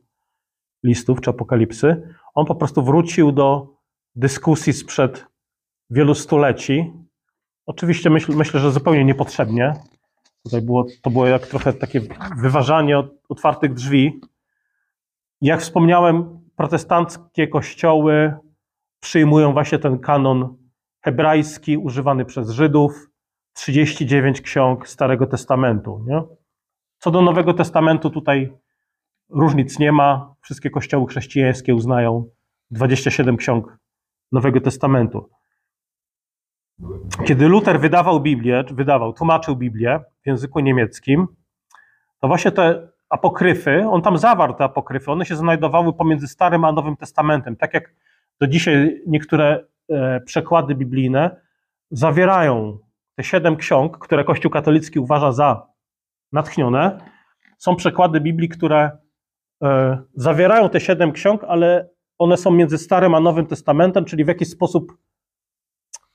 listów 0.85 1.21
czy 1.21 1.31
Apokalipsy. 1.31 2.15
On 2.35 2.47
po 2.47 2.55
prostu 2.55 2.83
wrócił 2.83 3.33
do 3.33 3.80
dyskusji 4.15 4.73
sprzed 4.73 5.27
wielu 5.91 6.15
stuleci. 6.15 6.93
Oczywiście 7.67 8.11
myśl, 8.11 8.33
myślę, 8.33 8.61
że 8.61 8.73
zupełnie 8.73 9.05
niepotrzebnie. 9.05 9.75
Tutaj 10.45 10.63
było, 10.63 10.87
to 11.03 11.11
było 11.11 11.27
jak 11.27 11.47
trochę 11.47 11.73
takie 11.73 12.01
wyważanie 12.37 12.99
od 12.99 13.07
otwartych 13.29 13.75
drzwi. 13.75 14.21
Jak 15.41 15.61
wspomniałem, 15.61 16.41
protestanckie 16.57 17.49
kościoły 17.49 18.35
przyjmują 19.01 19.53
właśnie 19.53 19.79
ten 19.79 19.99
kanon 19.99 20.57
hebrajski 21.01 21.77
używany 21.77 22.25
przez 22.25 22.51
Żydów, 22.51 23.11
39 23.53 24.41
ksiąg 24.41 24.89
Starego 24.89 25.27
Testamentu. 25.27 26.05
Nie? 26.07 26.23
Co 26.99 27.11
do 27.11 27.23
Nowego 27.23 27.55
Testamentu, 27.55 28.11
tutaj 28.11 28.53
różnic 29.29 29.79
nie 29.79 29.93
ma. 29.93 30.35
Wszystkie 30.41 30.71
kościoły 30.71 31.07
chrześcijańskie 31.07 31.75
uznają 31.75 32.31
27 32.71 33.37
ksiąg 33.37 33.79
Nowego 34.33 34.61
Testamentu. 34.61 35.31
Kiedy 37.25 37.49
Luther 37.49 37.81
wydawał 37.81 38.21
Biblię, 38.21 38.65
wydawał, 38.71 39.13
tłumaczył 39.13 39.57
Biblię 39.57 40.01
w 40.23 40.27
języku 40.27 40.61
niemieckim, 40.61 41.27
to 42.21 42.29
właśnie 42.29 42.53
te 42.53 42.89
apokryfy, 43.09 43.89
on 43.89 44.03
tam 44.03 44.19
zawarł 44.19 44.55
te 44.55 44.65
apokryfy, 44.65 45.11
one 45.11 45.27
się 45.27 45.37
znajdowały 45.37 45.93
pomiędzy 45.93 46.29
Starym 46.29 46.65
a 46.65 46.73
Nowym 46.73 46.97
Testamentem. 46.97 47.57
Tak 47.57 47.75
jak 47.75 47.95
do 48.41 48.47
dzisiaj 48.47 49.03
niektóre 49.07 49.65
e, 49.89 50.21
przekłady 50.21 50.75
biblijne 50.75 51.41
zawierają 51.91 52.79
te 53.15 53.25
siedem 53.25 53.57
ksiąg, 53.57 53.99
które 53.99 54.25
Kościół 54.25 54.51
katolicki 54.51 54.99
uważa 54.99 55.33
za 55.33 55.67
natchnione. 56.33 56.99
Są 57.59 57.77
przekłady 57.77 58.21
Biblii, 58.21 58.49
które 58.49 58.91
e, 59.63 59.99
zawierają 60.15 60.69
te 60.69 60.81
siedem 60.81 61.13
ksiąg, 61.13 61.45
ale 61.49 61.89
one 62.21 62.37
są 62.37 62.51
między 62.51 62.79
Starym 62.79 63.15
a 63.15 63.21
Nowym 63.21 63.47
Testamentem, 63.47 64.05
czyli 64.05 64.25
w 64.25 64.29
jakiś 64.29 64.49
sposób 64.49 64.97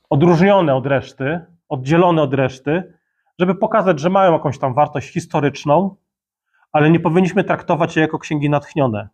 odróżnione 0.09 0.75
od 0.75 0.85
reszty, 0.85 1.45
oddzielone 1.69 2.21
od 2.21 2.33
reszty, 2.33 2.93
żeby 3.39 3.55
pokazać, 3.55 3.99
że 3.99 4.09
mają 4.09 4.33
jakąś 4.33 4.59
tam 4.59 4.73
wartość 4.73 5.13
historyczną, 5.13 5.95
ale 6.71 6.89
nie 6.89 6.99
powinniśmy 6.99 7.43
traktować 7.43 7.95
je 7.95 8.01
jako 8.01 8.19
księgi 8.19 8.49
natchnione. 8.49 9.09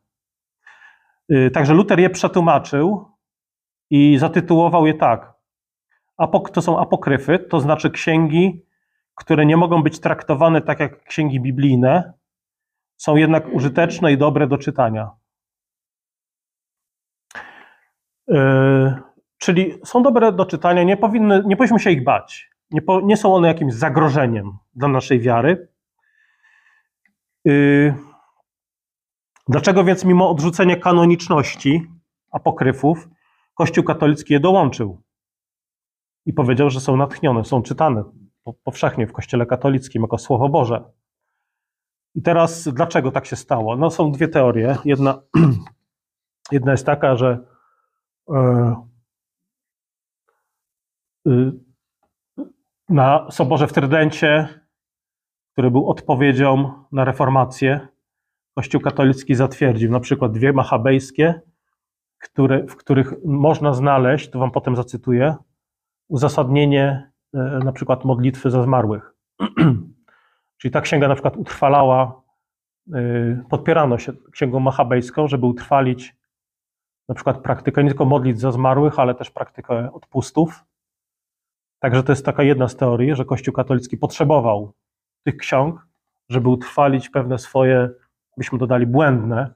Y, 1.31 1.51
także 1.53 1.73
Luther 1.73 1.99
je 1.99 2.09
przetłumaczył 2.09 3.05
i 3.89 4.17
zatytułował 4.17 4.87
je 4.87 4.93
tak. 4.93 5.33
To 6.53 6.61
są 6.61 6.79
apokryfy, 6.79 7.39
to 7.39 7.59
znaczy 7.59 7.91
księgi, 7.91 8.65
które 9.15 9.45
nie 9.45 9.57
mogą 9.57 9.83
być 9.83 9.99
traktowane 9.99 10.61
tak 10.61 10.79
jak 10.79 11.03
księgi 11.03 11.41
biblijne, 11.41 12.13
są 12.97 13.15
jednak 13.15 13.47
użyteczne 13.53 14.13
i 14.13 14.17
dobre 14.17 14.47
do 14.47 14.57
czytania. 14.57 15.21
Yy, 17.35 18.20
czyli 19.37 19.79
są 19.85 20.03
dobre 20.03 20.31
do 20.31 20.45
czytania, 20.45 20.83
nie, 20.83 20.97
powinny, 20.97 21.43
nie 21.45 21.55
powinniśmy 21.57 21.79
się 21.79 21.91
ich 21.91 22.03
bać. 22.03 22.49
Nie, 22.71 22.81
po, 22.81 23.01
nie 23.01 23.17
są 23.17 23.35
one 23.35 23.47
jakimś 23.47 23.73
zagrożeniem 23.73 24.57
dla 24.75 24.87
naszej 24.87 25.19
wiary. 25.19 25.67
Yy, 27.45 27.93
dlaczego 29.47 29.83
więc 29.83 30.05
mimo 30.05 30.29
odrzucenia 30.29 30.75
kanoniczności 30.75 31.87
apokryfów, 32.31 33.09
Kościół 33.53 33.83
katolicki 33.83 34.33
je 34.33 34.39
dołączył 34.39 35.01
i 36.25 36.33
powiedział, 36.33 36.69
że 36.69 36.79
są 36.79 36.97
natchnione, 36.97 37.45
są 37.45 37.61
czytane 37.61 38.03
powszechnie 38.63 39.07
w 39.07 39.13
Kościele 39.13 39.45
katolickim 39.45 40.01
jako 40.01 40.17
Słowo 40.17 40.49
Boże. 40.49 40.83
I 42.15 42.21
teraz 42.21 42.67
dlaczego 42.67 43.11
tak 43.11 43.25
się 43.25 43.35
stało? 43.35 43.75
No 43.75 43.89
są 43.89 44.11
dwie 44.11 44.27
teorie. 44.27 44.77
Jedna, 44.85 45.21
jedna 46.51 46.71
jest 46.71 46.85
taka, 46.85 47.15
że 47.15 47.37
E, 47.37 47.60
na 52.89 53.31
Soborze 53.31 53.67
w 53.67 53.73
Trydencie, 53.73 54.47
który 55.51 55.71
był 55.71 55.89
odpowiedzią 55.89 56.73
na 56.91 57.05
reformację, 57.05 57.87
Kościół 58.55 58.81
katolicki 58.81 59.35
zatwierdził 59.35 59.91
na 59.91 59.99
przykład 59.99 60.31
dwie 60.31 60.53
machabejskie, 60.53 61.41
które, 62.19 62.67
w 62.67 62.75
których 62.75 63.13
można 63.25 63.73
znaleźć, 63.73 64.29
to 64.29 64.39
wam 64.39 64.51
potem 64.51 64.75
zacytuję, 64.75 65.35
uzasadnienie 66.07 67.11
e, 67.33 67.37
na 67.63 67.71
przykład 67.71 68.05
modlitwy 68.05 68.51
za 68.51 68.63
zmarłych. 68.63 69.13
Czyli 70.57 70.71
ta 70.71 70.81
księga 70.81 71.07
na 71.07 71.15
przykład 71.15 71.37
utrwalała, 71.37 72.21
y, 72.95 73.43
podpierano 73.49 73.97
się 73.97 74.13
księgą 74.31 74.59
machabejską, 74.59 75.27
żeby 75.27 75.45
utrwalić 75.45 76.15
na 77.11 77.15
przykład 77.15 77.37
praktykę 77.37 77.83
nie 77.83 77.89
tylko 77.89 78.05
modlić 78.05 78.39
za 78.39 78.51
zmarłych, 78.51 78.99
ale 78.99 79.15
też 79.15 79.31
praktykę 79.31 79.93
odpustów. 79.93 80.65
Także 81.79 82.03
to 82.03 82.11
jest 82.11 82.25
taka 82.25 82.43
jedna 82.43 82.67
z 82.67 82.75
teorii, 82.75 83.15
że 83.15 83.25
Kościół 83.25 83.53
katolicki 83.53 83.97
potrzebował 83.97 84.73
tych 85.23 85.37
ksiąg, 85.37 85.87
żeby 86.29 86.49
utrwalić 86.49 87.09
pewne 87.09 87.37
swoje, 87.37 87.89
byśmy 88.37 88.57
dodali, 88.57 88.85
błędne 88.85 89.53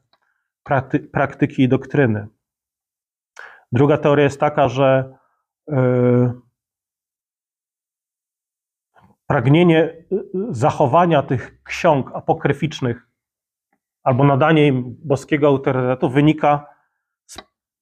prakty 0.64 1.00
praktyki 1.00 1.64
i 1.64 1.70
doktryny. 1.70 2.28
Druga 3.72 3.98
teoria 3.98 4.24
jest 4.24 4.40
taka, 4.40 4.70
że 4.70 5.18
yy, 5.68 6.34
pragnienie 9.28 10.06
zachowania 10.50 11.24
tych 11.24 11.64
ksiąg 11.64 12.12
apokryficznych 12.16 13.08
albo 14.04 14.24
nadanie 14.24 14.68
im 14.68 14.96
boskiego 15.04 15.48
autorytetu 15.48 16.10
wynika 16.10 16.75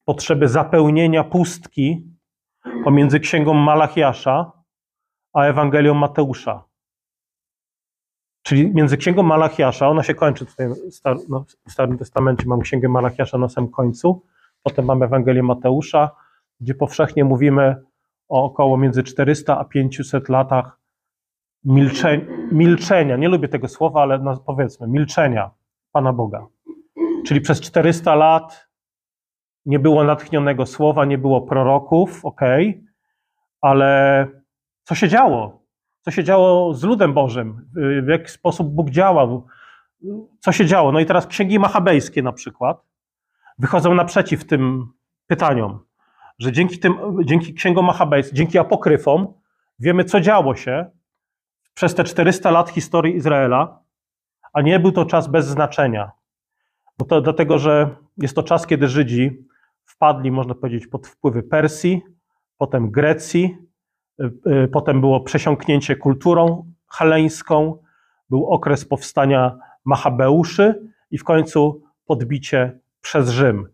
potrzeby 0.05 0.47
zapełnienia 0.47 1.23
pustki 1.23 2.07
pomiędzy 2.83 3.19
księgą 3.19 3.53
Malachiasza 3.53 4.51
a 5.33 5.43
Ewangelią 5.43 5.93
Mateusza. 5.93 6.63
Czyli 8.43 8.73
między 8.73 8.97
księgą 8.97 9.23
Malachiasza, 9.23 9.87
ona 9.87 10.03
się 10.03 10.15
kończy 10.15 10.45
tutaj 10.45 10.67
no, 11.29 11.45
w 11.67 11.71
Starym 11.71 11.97
Testamencie, 11.97 12.43
mamy 12.47 12.63
księgę 12.63 12.89
Malachiasza 12.89 13.37
na 13.37 13.49
samym 13.49 13.71
końcu, 13.71 14.25
potem 14.63 14.85
mamy 14.85 15.05
Ewangelię 15.05 15.43
Mateusza, 15.43 16.11
gdzie 16.59 16.75
powszechnie 16.75 17.23
mówimy 17.23 17.75
o 18.29 18.43
około 18.43 18.77
między 18.77 19.03
400 19.03 19.59
a 19.59 19.65
500 19.65 20.29
latach 20.29 20.79
milczenia, 21.63 22.25
milczenia. 22.51 23.17
nie 23.17 23.29
lubię 23.29 23.47
tego 23.47 23.67
słowa, 23.67 24.01
ale 24.01 24.19
no, 24.19 24.37
powiedzmy, 24.37 24.87
milczenia 24.87 25.51
Pana 25.91 26.13
Boga. 26.13 26.47
Czyli 27.25 27.41
przez 27.41 27.61
400 27.61 28.15
lat 28.15 28.67
nie 29.65 29.79
było 29.79 30.03
natchnionego 30.03 30.65
słowa, 30.65 31.05
nie 31.05 31.17
było 31.17 31.41
proroków, 31.41 32.25
ok, 32.25 32.41
ale 33.61 34.27
co 34.83 34.95
się 34.95 35.07
działo? 35.07 35.63
co 36.03 36.11
się 36.11 36.23
działo 36.23 36.73
z 36.73 36.83
ludem 36.83 37.13
Bożym, 37.13 37.69
w 38.03 38.07
jaki 38.07 38.31
sposób 38.31 38.67
Bóg 38.69 38.89
działał, 38.89 39.45
co 40.39 40.51
się 40.51 40.65
działo. 40.65 40.91
No 40.91 40.99
i 40.99 41.05
teraz 41.05 41.27
księgi 41.27 41.59
machabejskie 41.59 42.23
na 42.23 42.31
przykład 42.31 42.81
wychodzą 43.59 43.93
naprzeciw 43.93 44.45
tym 44.45 44.87
pytaniom, 45.27 45.79
że 46.39 46.51
dzięki, 46.51 46.79
tym, 46.79 46.95
dzięki 47.25 47.53
księgom 47.53 47.85
machabejskim, 47.85 48.35
dzięki 48.35 48.57
apokryfom 48.59 49.33
wiemy, 49.79 50.03
co 50.03 50.19
działo 50.19 50.55
się 50.55 50.85
przez 51.73 51.95
te 51.95 52.03
400 52.03 52.51
lat 52.51 52.69
historii 52.69 53.15
Izraela, 53.15 53.79
a 54.53 54.61
nie 54.61 54.79
był 54.79 54.91
to 54.91 55.05
czas 55.05 55.27
bez 55.27 55.47
znaczenia. 55.47 56.11
Bo 56.97 57.05
to 57.05 57.21
dlatego, 57.21 57.59
że 57.59 57.95
jest 58.17 58.35
to 58.35 58.43
czas, 58.43 58.67
kiedy 58.67 58.87
Żydzi 58.87 59.45
wpadli, 59.93 60.31
można 60.31 60.55
powiedzieć, 60.55 60.87
pod 60.87 61.07
wpływy 61.07 61.43
Persji, 61.43 62.01
potem 62.57 62.91
Grecji, 62.91 63.57
y, 64.21 64.31
y, 64.47 64.67
potem 64.67 65.01
było 65.01 65.21
przesiąknięcie 65.21 65.95
kulturą 65.95 66.71
haleńską, 66.87 67.77
był 68.29 68.47
okres 68.47 68.85
powstania 68.85 69.57
Machabeuszy 69.85 70.89
i 71.11 71.17
w 71.17 71.23
końcu 71.23 71.81
podbicie 72.05 72.79
przez 73.01 73.29
Rzym. 73.29 73.67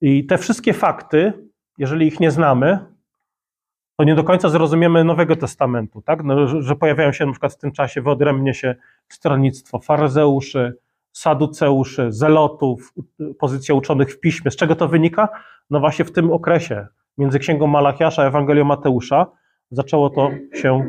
I 0.00 0.26
te 0.26 0.38
wszystkie 0.38 0.72
fakty, 0.72 1.32
jeżeli 1.78 2.06
ich 2.06 2.20
nie 2.20 2.30
znamy, 2.30 2.78
to 3.96 4.04
nie 4.04 4.14
do 4.14 4.24
końca 4.24 4.48
zrozumiemy 4.48 5.04
Nowego 5.04 5.36
Testamentu, 5.36 6.02
tak? 6.02 6.24
No, 6.24 6.62
że, 6.62 6.76
pojawiają 6.76 7.12
się 7.12 7.26
na 7.26 7.32
przykład 7.32 7.52
w 7.52 7.58
tym 7.58 7.72
czasie, 7.72 8.02
wyodrębnie 8.02 8.54
się 8.54 8.74
stronnictwo 9.08 9.78
faryzeuszy, 9.78 10.78
saduceuszy, 11.16 12.12
zelotów, 12.12 12.94
pozycja 13.38 13.74
uczonych 13.74 14.10
w 14.12 14.20
piśmie. 14.20 14.50
Z 14.50 14.56
czego 14.56 14.76
to 14.76 14.88
wynika? 14.88 15.28
No 15.70 15.80
właśnie 15.80 16.04
w 16.04 16.12
tym 16.12 16.32
okresie, 16.32 16.86
między 17.18 17.38
Księgą 17.38 17.66
Malachiasza 17.66 18.22
a 18.22 18.26
Ewangelią 18.26 18.64
Mateusza, 18.64 19.26
zaczęło 19.70 20.10
to 20.10 20.30
się 20.54 20.84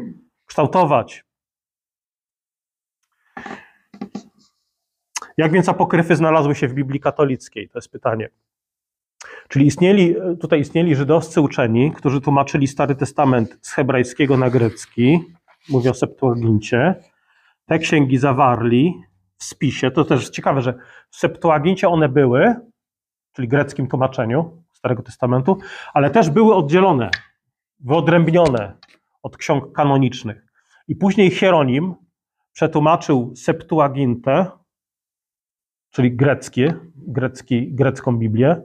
kształtować. 0.45 1.25
Jak 5.37 5.51
więc 5.51 5.69
apokryfy 5.69 6.15
znalazły 6.15 6.55
się 6.55 6.67
w 6.67 6.73
Biblii 6.73 6.99
katolickiej? 6.99 7.69
To 7.69 7.77
jest 7.77 7.91
pytanie. 7.91 8.29
Czyli 9.49 9.65
istnieli, 9.65 10.15
tutaj 10.39 10.59
istnieli 10.59 10.95
żydowscy 10.95 11.41
uczeni, 11.41 11.91
którzy 11.91 12.21
tłumaczyli 12.21 12.67
Stary 12.67 12.95
Testament 12.95 13.57
z 13.61 13.71
hebrajskiego 13.73 14.37
na 14.37 14.49
grecki, 14.49 15.19
mówię 15.69 15.89
o 15.89 15.93
Septuagincie. 15.93 16.95
Te 17.65 17.79
księgi 17.79 18.17
zawarli 18.17 18.93
w 19.37 19.43
spisie. 19.43 19.91
To 19.91 20.05
też 20.05 20.29
ciekawe, 20.29 20.61
że 20.61 20.73
w 21.09 21.15
Septuagincie 21.15 21.89
one 21.89 22.09
były, 22.09 22.55
czyli 23.33 23.47
greckim 23.47 23.87
tłumaczeniu 23.87 24.63
Starego 24.73 25.03
Testamentu, 25.03 25.57
ale 25.93 26.09
też 26.09 26.29
były 26.29 26.55
oddzielone, 26.55 27.09
wyodrębnione 27.79 28.73
od 29.23 29.37
ksiąg 29.37 29.71
kanonicznych. 29.71 30.45
I 30.87 30.95
później 30.95 31.31
Hieronim 31.31 31.95
przetłumaczył 32.53 33.33
Septuagintę, 33.35 34.51
czyli 35.89 36.15
greckie, 36.15 36.73
grecki, 36.95 37.73
grecką 37.73 38.17
Biblię, 38.17 38.61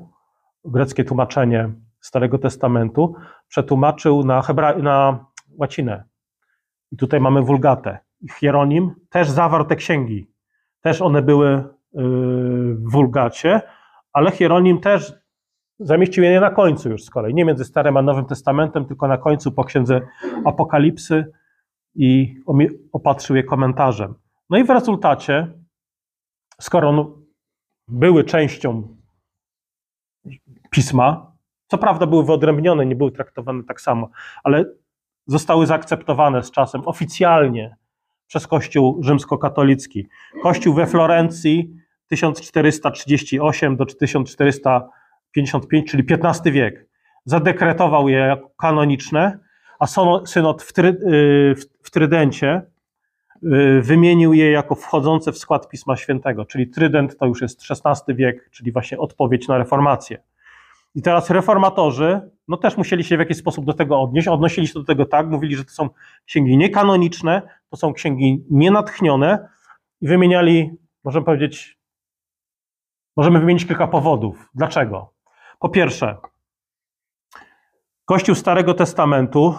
greckie 0.64 1.05
tłumaczenie 1.05 1.73
Starego 2.00 2.38
Testamentu, 2.38 3.14
przetłumaczył 3.49 4.25
na, 4.25 4.43
hebra, 4.43 4.79
na 4.79 5.26
łacinę. 5.59 6.05
I 6.93 6.97
tutaj 6.97 7.21
mamy 7.21 7.43
wulgatę. 7.43 7.99
Hieronim 8.38 8.95
też 9.11 9.31
zawarł 9.31 9.64
te 9.64 9.76
księgi. 9.76 10.31
Też 10.82 11.02
one 11.02 11.22
były 11.22 11.48
y, 11.48 11.64
w 12.74 12.90
wulgacie, 12.90 13.60
ale 14.12 14.30
Hieronim 14.30 14.80
też 14.80 15.12
zamieścił 15.78 16.24
je 16.24 16.40
na 16.40 16.50
końcu 16.50 16.90
już 16.90 17.04
z 17.04 17.10
kolei. 17.10 17.34
Nie 17.34 17.44
między 17.44 17.64
Starym 17.64 17.96
a 17.96 18.02
Nowym 18.02 18.24
Testamentem, 18.24 18.84
tylko 18.84 19.08
na 19.08 19.18
końcu 19.18 19.52
po 19.52 19.64
księdze 19.64 20.00
Apokalipsy 20.44 21.32
i 21.95 22.40
opatrzył 22.92 23.36
je 23.36 23.45
komentarzem. 23.45 24.14
No 24.50 24.58
i 24.58 24.64
w 24.64 24.71
rezultacie, 24.71 25.52
skoro 26.60 27.18
były 27.88 28.25
częścią 28.25 28.97
pisma. 30.71 31.32
Co 31.66 31.78
prawda 31.78 32.06
były 32.06 32.25
wyodrębnione, 32.25 32.86
nie 32.86 32.97
były 32.97 33.12
traktowane 33.12 33.64
tak 33.64 33.80
samo, 33.80 34.08
ale 34.45 34.64
zostały 35.26 35.66
zaakceptowane 35.66 36.42
z 36.42 36.50
czasem 36.50 36.82
oficjalnie 36.84 37.76
przez 38.32 38.47
Kościół 38.47 39.02
rzymskokatolicki. 39.02 40.08
Kościół 40.42 40.75
we 40.75 40.86
Florencji 40.86 41.76
1438 42.08 43.76
do 43.76 43.86
1455, 43.86 45.90
czyli 45.90 46.04
XV 46.10 46.52
wiek, 46.52 46.88
zadekretował 47.25 48.08
je 48.08 48.18
jako 48.18 48.49
kanoniczne, 48.49 49.38
a 49.78 49.86
synod 50.26 50.62
w, 50.62 50.73
Try, 50.73 50.88
y, 50.88 51.54
w 51.82 51.90
Trydencie 51.90 52.62
y, 53.42 53.80
wymienił 53.82 54.32
je 54.32 54.50
jako 54.50 54.75
wchodzące 54.75 55.32
w 55.32 55.38
skład 55.38 55.68
Pisma 55.68 55.97
Świętego, 55.97 56.45
czyli 56.45 56.68
Trydent 56.68 57.18
to 57.18 57.26
już 57.26 57.42
jest 57.42 57.60
XVI 57.71 58.14
wiek, 58.14 58.50
czyli 58.50 58.73
właśnie 58.73 58.99
odpowiedź 58.99 59.49
na 59.49 59.58
reformację. 59.58 60.18
I 60.95 61.02
teraz 61.02 61.30
reformatorzy, 61.30 62.21
no 62.49 62.56
też 62.56 62.76
musieli 62.76 63.04
się 63.04 63.16
w 63.16 63.21
jakiś 63.21 63.36
sposób 63.36 63.64
do 63.64 63.73
tego 63.73 64.00
odnieść. 64.00 64.28
Odnosili 64.28 64.66
się 64.66 64.75
do 64.75 64.84
tego 64.84 65.04
tak, 65.04 65.26
mówili, 65.26 65.56
że 65.56 65.64
to 65.64 65.71
są 65.71 65.88
księgi 66.26 66.56
niekanoniczne, 66.56 67.42
to 67.73 67.76
są 67.76 67.93
księgi 67.93 68.45
nienatchnione 68.50 69.49
i 70.00 70.08
wymieniali, 70.08 70.71
możemy 71.04 71.26
powiedzieć, 71.26 71.78
możemy 73.17 73.41
wymienić 73.41 73.67
kilka 73.67 73.87
powodów. 73.87 74.50
Dlaczego? 74.54 75.15
Po 75.58 75.69
pierwsze, 75.69 76.17
Kościół 78.04 78.35
Starego 78.35 78.75
Testamentu 78.75 79.58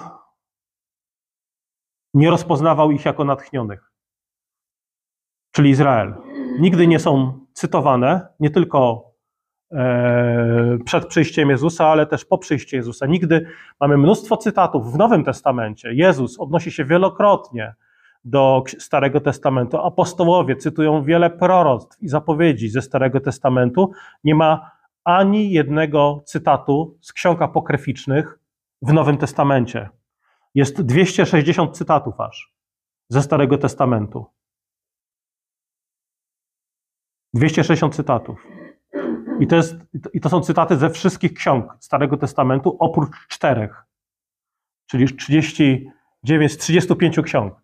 nie 2.14 2.30
rozpoznawał 2.30 2.92
ich 2.92 3.06
jako 3.06 3.24
natchnionych, 3.24 3.92
czyli 5.52 5.70
Izrael. 5.70 6.16
Nigdy 6.60 6.88
nie 6.88 7.00
są 7.00 7.40
cytowane, 7.54 8.28
nie 8.40 8.50
tylko 8.50 9.14
E, 9.74 10.78
przed 10.86 11.06
przyjściem 11.06 11.50
Jezusa, 11.50 11.88
ale 11.88 12.06
też 12.06 12.26
po 12.26 12.38
przyjściu 12.38 12.76
Jezusa. 12.76 13.06
Nigdy 13.06 13.46
mamy 13.80 13.98
mnóstwo 13.98 14.38
cytatów 14.38 14.94
w 14.94 14.98
Nowym 14.98 15.24
Testamencie. 15.24 15.94
Jezus 15.94 16.40
odnosi 16.40 16.72
się 16.72 16.86
wielokrotnie 16.86 17.74
do 18.26 18.64
Starego 18.80 19.22
Testamentu. 19.22 19.78
Apostołowie 19.78 20.56
cytują 20.56 21.04
wiele 21.04 21.30
proroctw 21.30 22.02
i 22.02 22.08
zapowiedzi 22.08 22.70
ze 22.70 22.82
Starego 22.82 23.20
Testamentu. 23.20 23.92
Nie 24.24 24.36
ma 24.36 24.72
ani 25.04 25.52
jednego 25.52 26.24
cytatu 26.26 26.98
z 27.02 27.14
ksiąg 27.14 27.42
apokryficznych 27.42 28.40
w 28.82 28.94
Nowym 28.94 29.18
Testamencie. 29.18 29.90
Jest 30.56 30.82
260 30.82 31.78
cytatów 31.78 32.20
aż 32.20 32.54
ze 33.10 33.22
Starego 33.22 33.58
Testamentu. 33.58 34.26
260 37.34 37.96
cytatów. 37.96 38.48
I 39.40 39.48
to, 39.48 39.56
jest, 39.56 39.76
I 40.14 40.20
to 40.20 40.30
są 40.30 40.42
cytaty 40.42 40.78
ze 40.78 40.90
wszystkich 40.90 41.34
ksiąg 41.34 41.78
Starego 41.80 42.18
Testamentu, 42.18 42.78
oprócz 42.80 43.28
czterech. 43.28 43.84
Czyli 44.86 45.16
39 45.18 46.52
z 46.52 46.58
35 46.58 47.20
ksiąg, 47.20 47.63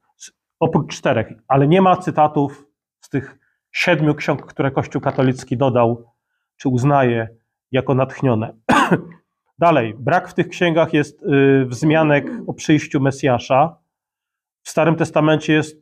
oprócz 0.59 0.97
czterech. 0.97 1.27
Ale 1.47 1.67
nie 1.67 1.81
ma 1.81 1.97
cytatów 1.97 2.67
z 3.01 3.09
tych 3.09 3.37
siedmiu 3.71 4.15
ksiąg, 4.15 4.45
które 4.45 4.71
Kościół 4.71 5.01
katolicki 5.01 5.57
dodał, 5.57 6.05
czy 6.57 6.69
uznaje 6.69 7.27
jako 7.71 7.95
natchnione. 7.95 8.53
Dalej, 9.59 9.95
brak 9.99 10.27
w 10.27 10.33
tych 10.33 10.47
księgach 10.47 10.93
jest 10.93 11.23
y, 11.23 11.65
wzmianek 11.65 12.25
o 12.47 12.53
przyjściu 12.53 12.99
Mesjasza. 12.99 13.77
W 14.63 14.69
Starym 14.69 14.95
Testamencie 14.95 15.53
jest, 15.53 15.77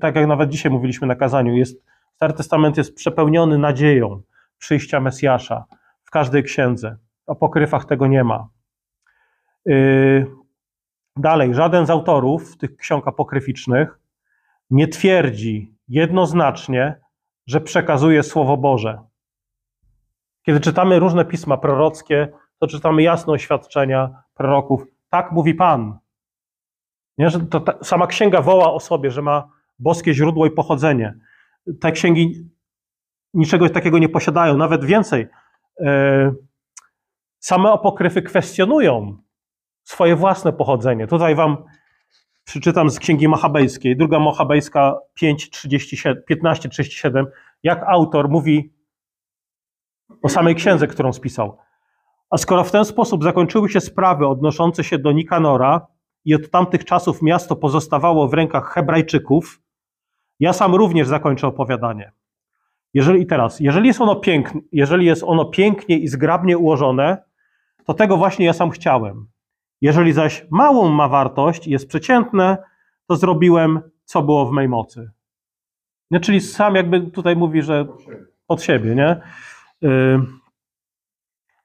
tak 0.00 0.16
jak 0.16 0.26
nawet 0.26 0.50
dzisiaj 0.50 0.72
mówiliśmy 0.72 1.06
na 1.06 1.14
kazaniu, 1.14 1.56
jest, 1.56 1.82
Stary 2.20 2.32
Testament 2.32 2.76
jest 2.76 2.94
przepełniony 2.94 3.58
nadzieją 3.58 4.22
przyjścia 4.58 5.00
Mesjasza 5.00 5.64
w 6.04 6.10
każdej 6.10 6.42
księdze. 6.42 6.96
W 7.26 7.30
apokryfach 7.30 7.84
tego 7.84 8.06
nie 8.06 8.24
ma. 8.24 8.48
Yy, 9.66 10.26
dalej, 11.16 11.54
żaden 11.54 11.86
z 11.86 11.90
autorów 11.90 12.56
tych 12.56 12.76
ksiąg 12.76 13.08
apokryficznych 13.08 13.99
nie 14.70 14.88
twierdzi 14.88 15.74
jednoznacznie, 15.88 17.00
że 17.46 17.60
przekazuje 17.60 18.22
Słowo 18.22 18.56
Boże. 18.56 18.98
Kiedy 20.46 20.60
czytamy 20.60 20.98
różne 20.98 21.24
pisma 21.24 21.56
prorockie, 21.56 22.28
to 22.58 22.66
czytamy 22.66 23.02
jasne 23.02 23.32
oświadczenia 23.32 24.22
proroków. 24.34 24.84
Tak 25.08 25.32
mówi 25.32 25.54
Pan. 25.54 25.98
Nie, 27.18 27.30
że 27.30 27.40
to 27.40 27.60
ta, 27.60 27.84
sama 27.84 28.06
księga 28.06 28.42
woła 28.42 28.72
o 28.72 28.80
sobie, 28.80 29.10
że 29.10 29.22
ma 29.22 29.48
boskie 29.78 30.14
źródło 30.14 30.46
i 30.46 30.50
pochodzenie. 30.50 31.14
Te 31.80 31.92
księgi 31.92 32.50
niczego 33.34 33.68
takiego 33.68 33.98
nie 33.98 34.08
posiadają. 34.08 34.56
Nawet 34.56 34.84
więcej, 34.84 35.28
e, 35.80 36.32
same 37.38 37.72
apokryfy 37.72 38.22
kwestionują 38.22 39.18
swoje 39.82 40.16
własne 40.16 40.52
pochodzenie. 40.52 41.06
Tutaj 41.06 41.34
wam 41.34 41.64
przeczytam 42.50 42.90
z 42.90 42.98
Księgi 42.98 43.28
Machabejskiej, 43.28 43.96
druga 43.96 44.18
Machabejska 44.18 44.98
15:37, 45.22 47.26
jak 47.62 47.84
autor 47.86 48.28
mówi 48.28 48.72
o 50.22 50.28
samej 50.28 50.54
księdze, 50.54 50.86
którą 50.86 51.12
spisał. 51.12 51.58
A 52.30 52.36
skoro 52.36 52.64
w 52.64 52.70
ten 52.70 52.84
sposób 52.84 53.24
zakończyły 53.24 53.68
się 53.68 53.80
sprawy 53.80 54.26
odnoszące 54.26 54.84
się 54.84 54.98
do 54.98 55.12
Nikanora 55.12 55.86
i 56.24 56.34
od 56.34 56.50
tamtych 56.50 56.84
czasów 56.84 57.22
miasto 57.22 57.56
pozostawało 57.56 58.28
w 58.28 58.34
rękach 58.34 58.72
Hebrajczyków, 58.72 59.60
ja 60.40 60.52
sam 60.52 60.74
również 60.74 61.08
zakończę 61.08 61.46
opowiadanie. 61.46 62.12
Jeżeli 62.94 63.26
teraz, 63.26 63.60
jeżeli 63.60 63.88
jest 63.88 64.00
ono 64.00 64.16
piękne, 64.16 64.60
jeżeli 64.72 65.06
jest 65.06 65.22
ono 65.22 65.44
pięknie 65.44 65.98
i 65.98 66.08
zgrabnie 66.08 66.58
ułożone, 66.58 67.22
to 67.84 67.94
tego 67.94 68.16
właśnie 68.16 68.46
ja 68.46 68.52
sam 68.52 68.70
chciałem. 68.70 69.26
Jeżeli 69.80 70.12
zaś 70.12 70.46
małą 70.50 70.88
ma 70.88 71.08
wartość 71.08 71.66
i 71.66 71.70
jest 71.70 71.88
przeciętne, 71.88 72.58
to 73.06 73.16
zrobiłem, 73.16 73.80
co 74.04 74.22
było 74.22 74.46
w 74.46 74.52
mej 74.52 74.68
mocy. 74.68 75.10
Nie, 76.10 76.20
czyli 76.20 76.40
sam 76.40 76.74
jakby 76.74 77.00
tutaj 77.00 77.36
mówi, 77.36 77.62
że 77.62 77.86
pod 78.46 78.62
siebie, 78.62 78.94
nie? 78.94 79.20
Y, 79.84 80.18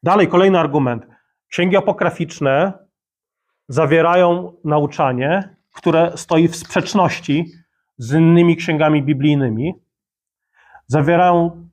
dalej, 0.04 0.28
kolejny 0.28 0.60
argument. 0.60 1.08
Księgi 1.47 1.78
apograficzne 1.78 2.73
zawierają 3.67 4.54
nauczanie, 4.63 5.56
które 5.73 6.17
stoi 6.17 6.47
w 6.47 6.56
sprzeczności 6.56 7.51
z 7.97 8.13
innymi 8.13 8.56
księgami 8.56 9.04
biblijnymi. 9.04 9.73
Zawierają 10.88 11.67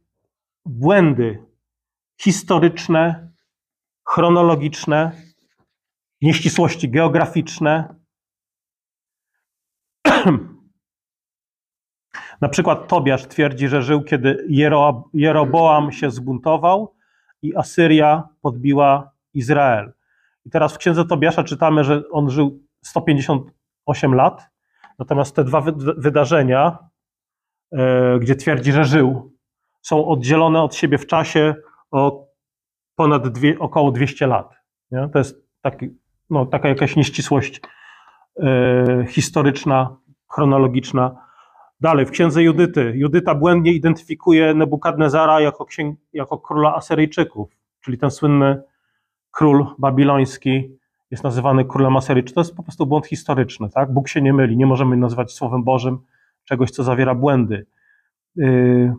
błędy 0.67 1.45
historyczne, 2.21 3.29
chronologiczne, 4.05 5.13
nieścisłości 6.23 6.91
geograficzne. 6.91 7.95
Na 12.41 12.49
przykład 12.49 12.89
Tobiasz 12.89 13.27
twierdzi, 13.27 13.69
że 13.69 13.83
żył, 13.83 14.03
kiedy 14.03 14.47
Jeroboam 15.13 15.93
się 15.93 16.11
zbuntował 16.11 16.95
i 17.43 17.57
Asyria 17.57 18.29
podbiła 18.41 19.13
Izrael. 19.35 19.93
I 20.45 20.51
teraz 20.51 20.75
w 20.75 20.79
księdze 20.79 21.05
Tobiasza 21.05 21.45
czytamy, 21.45 21.85
że 21.85 22.03
on 22.11 22.31
żył 22.31 22.61
158 22.83 24.15
lat, 24.15 24.51
natomiast 24.99 25.37
te 25.37 25.45
dwa 25.45 25.61
wydarzenia, 25.97 26.79
e, 27.73 28.19
gdzie 28.19 28.37
twierdzi, 28.37 28.73
że 28.73 28.85
żył, 28.85 29.33
są 29.83 30.07
oddzielone 30.07 30.63
od 30.63 30.75
siebie 30.75 30.99
w 30.99 31.07
czasie 31.07 31.55
o 31.91 32.27
ponad 32.95 33.29
dwie, 33.29 33.59
około 33.59 33.93
200 33.93 34.27
lat. 34.27 34.55
Nie? 34.91 35.09
To 35.13 35.19
jest 35.19 35.47
taki, 35.61 36.02
no, 36.33 36.47
taka 36.47 36.69
jakaś 36.69 36.97
nieścisłość 36.97 37.61
e, 38.43 39.05
historyczna, 39.09 39.97
chronologiczna. 40.29 41.17
Dalej, 41.81 42.07
w 42.07 42.11
księdze 42.11 42.43
Judyty. 42.43 42.93
Judyta 42.97 43.35
błędnie 43.35 43.73
identyfikuje 43.73 44.55
Nebukadnezara 44.55 45.41
jako, 45.41 45.65
księg, 45.65 45.99
jako 46.13 46.39
króla 46.39 46.75
Asyryjczyków, 46.75 47.57
czyli 47.81 47.99
ten 47.99 48.11
słynny 48.11 48.63
król 49.31 49.67
babiloński 49.79 50.79
jest 51.11 51.25
nazywany 51.25 51.65
królem 51.65 51.97
Asyryjczyków. 51.97 52.35
To 52.35 52.41
jest 52.41 52.57
po 52.57 52.63
prostu 52.63 52.87
błąd 52.87 53.07
historyczny. 53.07 53.71
Tak? 53.71 53.93
Bóg 53.93 54.09
się 54.09 54.23
nie 54.23 54.33
myli. 54.33 54.57
Nie 54.57 54.67
możemy 54.67 54.97
nazywać 54.97 55.33
Słowem 55.33 55.65
Bożym 55.65 55.99
czegoś, 56.45 56.71
co 56.71 56.83
zawiera 56.83 57.15
błędy. 57.15 57.67
Yy. 58.37 58.95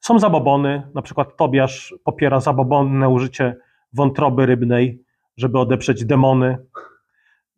Są 0.00 0.18
zabobony, 0.18 0.82
na 0.94 1.02
przykład 1.02 1.36
Tobiasz 1.36 1.94
popiera 2.04 2.40
zabobonne 2.40 3.08
użycie 3.08 3.56
wątroby 3.92 4.46
rybnej, 4.46 5.07
żeby 5.38 5.58
odeprzeć 5.58 6.04
demony, 6.04 6.58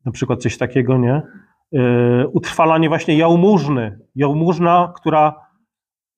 na 0.05 0.13
przykład 0.13 0.43
coś 0.43 0.59
takiego, 0.59 0.99
nie? 0.99 1.23
Yy, 1.73 2.29
utrwalanie 2.29 2.89
właśnie 2.89 3.17
jałmużny. 3.17 3.99
Jałmużna, 4.15 4.93
która 4.97 5.35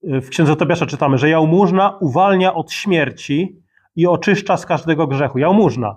yy, 0.02 0.20
w 0.20 0.28
księdze 0.28 0.56
Tobiasza 0.56 0.86
czytamy, 0.86 1.18
że 1.18 1.28
jałmużna 1.28 1.98
uwalnia 2.00 2.54
od 2.54 2.72
śmierci 2.72 3.62
i 3.96 4.06
oczyszcza 4.06 4.56
z 4.56 4.66
każdego 4.66 5.06
grzechu. 5.06 5.38
Jałmużna, 5.38 5.96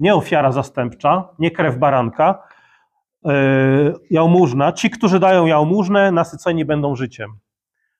nie 0.00 0.14
ofiara 0.14 0.52
zastępcza, 0.52 1.28
nie 1.38 1.50
krew 1.50 1.78
baranka. 1.78 2.42
Yy, 3.24 3.32
jałmużna. 4.10 4.72
Ci, 4.72 4.90
którzy 4.90 5.20
dają 5.20 5.46
jałmużnę, 5.46 6.12
nasyceni 6.12 6.64
będą 6.64 6.96
życiem. 6.96 7.30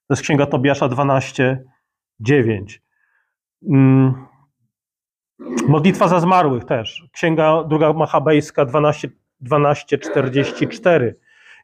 To 0.06 0.14
jest 0.14 0.22
księga 0.22 0.46
Tobiasza 0.46 0.88
12, 0.88 1.64
9. 2.20 2.82
Modlitwa 5.68 6.08
za 6.08 6.20
zmarłych 6.20 6.64
też. 6.64 7.04
Księga 7.12 7.64
druga 7.64 7.92
Machabejska 7.92 8.64
12, 8.64 9.08
12:44. 9.40 11.12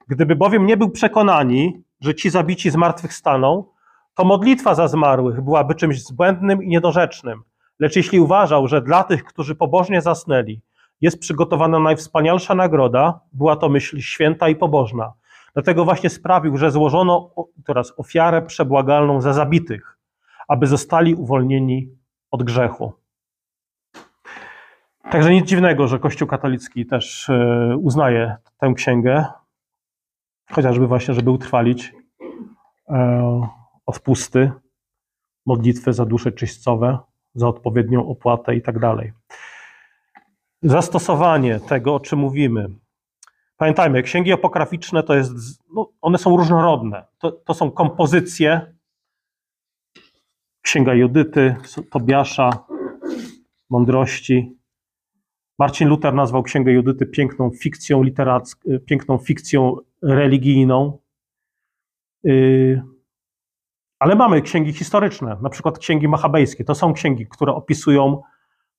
Gdyby 0.08 0.36
bowiem 0.36 0.66
nie 0.66 0.76
był 0.76 0.90
przekonani, 0.90 1.82
że 2.00 2.14
ci 2.14 2.30
zabici 2.30 2.70
zmartwychwstaną, 2.70 3.64
to 4.14 4.24
modlitwa 4.24 4.74
za 4.74 4.88
zmarłych 4.88 5.40
byłaby 5.40 5.74
czymś 5.74 6.04
zbędnym 6.04 6.62
i 6.62 6.68
niedorzecznym. 6.68 7.42
Lecz 7.78 7.96
jeśli 7.96 8.20
uważał, 8.20 8.68
że 8.68 8.82
dla 8.82 9.04
tych, 9.04 9.24
którzy 9.24 9.54
pobożnie 9.54 10.02
zasnęli, 10.02 10.60
jest 11.00 11.18
przygotowana 11.18 11.78
najwspanialsza 11.78 12.54
nagroda, 12.54 13.20
była 13.32 13.56
to 13.56 13.68
myśl 13.68 14.00
święta 14.00 14.48
i 14.48 14.56
pobożna. 14.56 15.12
Dlatego 15.54 15.84
właśnie 15.84 16.10
sprawił, 16.10 16.56
że 16.56 16.70
złożono 16.70 17.30
teraz 17.66 17.92
ofiarę 17.96 18.42
przebłagalną 18.42 19.20
za 19.20 19.32
zabitych, 19.32 19.98
aby 20.48 20.66
zostali 20.66 21.14
uwolnieni 21.14 21.88
od 22.30 22.42
grzechu. 22.42 22.92
Także 25.10 25.30
nic 25.30 25.46
dziwnego, 25.46 25.88
że 25.88 25.98
Kościół 25.98 26.28
katolicki 26.28 26.86
też 26.86 27.30
e, 27.30 27.76
uznaje 27.76 28.36
tę 28.58 28.72
księgę, 28.76 29.24
chociażby 30.52 30.86
właśnie, 30.86 31.14
żeby 31.14 31.30
utrwalić 31.30 31.94
e, 32.88 33.48
odpusty, 33.86 34.52
modlitwy 35.46 35.92
za 35.92 36.06
dusze 36.06 36.32
czyśćcowe, 36.32 36.98
za 37.34 37.48
odpowiednią 37.48 38.08
opłatę 38.08 38.56
i 38.56 38.62
tak 38.62 38.78
dalej. 38.78 39.12
Zastosowanie 40.62 41.60
tego, 41.60 41.94
o 41.94 42.00
czym 42.00 42.18
mówimy. 42.18 42.68
Pamiętajmy, 43.56 44.02
księgi 44.02 44.32
apograficzne 44.32 45.02
to 45.02 45.14
jest, 45.14 45.32
no, 45.74 45.92
one 46.00 46.18
są 46.18 46.36
różnorodne. 46.36 47.04
To, 47.18 47.32
to 47.32 47.54
są 47.54 47.70
kompozycje. 47.70 48.74
Księga 50.62 50.94
Judyty, 50.94 51.56
Tobiasza, 51.90 52.50
Mądrości, 53.70 54.56
Marcin 55.58 55.88
Luther 55.88 56.14
nazwał 56.14 56.42
Księgę 56.42 56.72
Judyty 56.72 57.06
piękną 57.06 57.50
fikcją 57.50 58.02
literacką, 58.02 58.70
piękną 58.86 59.18
fikcją 59.18 59.76
religijną. 60.02 60.98
Y, 62.26 62.82
ale 63.98 64.14
mamy 64.14 64.42
księgi 64.42 64.72
historyczne, 64.72 65.36
na 65.42 65.50
przykład 65.50 65.78
księgi 65.78 66.08
machabejskie. 66.08 66.64
To 66.64 66.74
są 66.74 66.92
księgi, 66.92 67.26
które 67.26 67.54
opisują 67.54 68.22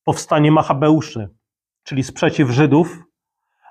powstanie 0.04 0.52
Machabeuszy, 0.52 1.28
czyli 1.82 2.02
sprzeciw 2.02 2.50
Żydów 2.50 3.04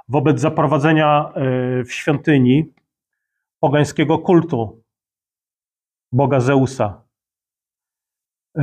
wobec 0.08 0.40
zaprowadzenia 0.40 1.34
y, 1.82 1.84
w 1.84 1.94
świątyni 1.94 2.74
pogańskiego 3.60 4.20
kultu 4.20 4.84
boga 6.12 6.40
Zeusa. 6.40 7.02
Y, 8.58 8.62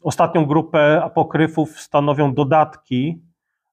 ostatnią 0.00 0.46
grupę 0.46 1.04
apokryfów 1.04 1.80
stanowią 1.80 2.34
dodatki 2.34 3.22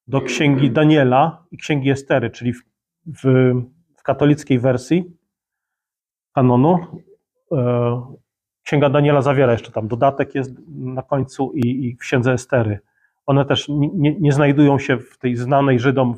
do 0.10 0.22
księgi 0.22 0.72
Daniela 0.72 1.46
i 1.52 1.58
księgi 1.58 1.90
Estery, 1.90 2.30
czyli 2.30 2.54
w, 2.54 2.64
w, 3.06 3.54
w 3.98 4.04
katolickiej 4.04 4.60
wersji 4.60 5.18
kanonu. 6.34 6.78
E, 7.52 8.16
księga 8.64 8.90
Daniela 8.90 9.22
zawiera 9.22 9.52
jeszcze 9.52 9.72
tam 9.72 9.88
dodatek 9.88 10.36
jest 10.36 10.52
na 10.68 11.02
końcu 11.02 11.52
i, 11.56 11.86
i 11.86 11.96
w 11.96 12.00
księdze 12.00 12.34
Estery. 12.34 12.80
One 13.26 13.46
też 13.46 13.66
nie, 13.70 14.20
nie 14.20 14.32
znajdują 14.32 14.80
się 14.80 14.98
w 14.98 15.18
tej 15.18 15.36
znanej 15.36 15.80
Żydom 15.80 16.16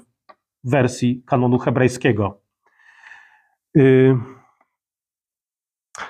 wersji 0.64 1.24
kanonu 1.26 1.58
hebrajskiego. 1.60 2.42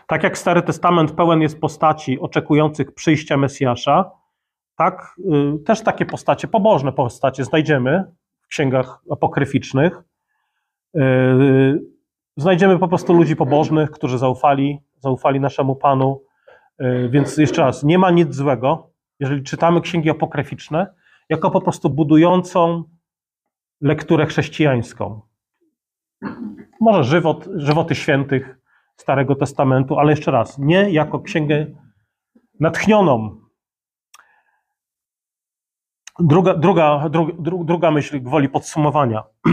Tak 0.08 0.24
jak 0.24 0.38
Stary 0.38 0.62
Testament 0.62 1.12
pełen 1.12 1.42
jest 1.42 1.60
postaci 1.60 2.20
oczekujących 2.20 2.94
przyjścia 2.94 3.38
Mesjasza, 3.38 4.12
tak, 4.76 5.16
y, 5.20 5.60
też 5.60 5.82
takie 5.82 6.06
postacie, 6.06 6.48
pobożne 6.48 6.92
postacie 6.92 7.44
znajdziemy 7.44 8.04
w 8.42 8.48
księgach 8.48 9.02
apokryficznych. 9.12 10.04
Y, 10.98 11.82
znajdziemy 12.38 12.80
po 12.80 12.88
prostu 12.88 13.14
ludzi 13.14 13.36
pobożnych, 13.36 13.92
którzy 13.92 14.18
zaufali, 14.18 14.80
zaufali 15.00 15.40
naszemu 15.40 15.76
Panu. 15.76 16.24
Y, 16.82 17.10
więc 17.10 17.38
jeszcze 17.38 17.62
raz, 17.62 17.84
nie 17.84 18.00
ma 18.00 18.12
nic 18.12 18.36
złego, 18.36 18.92
jeżeli 19.20 19.44
czytamy 19.44 19.82
księgi 19.82 20.10
apokryficzne, 20.10 20.94
jako 21.30 21.52
po 21.52 21.62
prostu 21.62 21.90
budującą 21.90 22.84
lekturę 23.82 24.26
chrześcijańską. 24.26 25.22
Może 26.82 27.04
żywot, 27.04 27.48
żywoty 27.56 27.96
świętych 27.96 28.58
Starego 28.98 29.36
Testamentu, 29.36 30.00
ale 30.00 30.12
jeszcze 30.12 30.32
raz, 30.32 30.58
nie 30.58 30.90
jako 30.90 31.20
księgę 31.20 31.66
natchnioną 32.60 33.41
Druga, 36.24 36.54
druga, 36.54 37.10
druga, 37.10 37.64
druga 37.64 37.92
myśl 37.92 38.22
gwoli 38.22 38.50
podsumowania. 38.50 39.24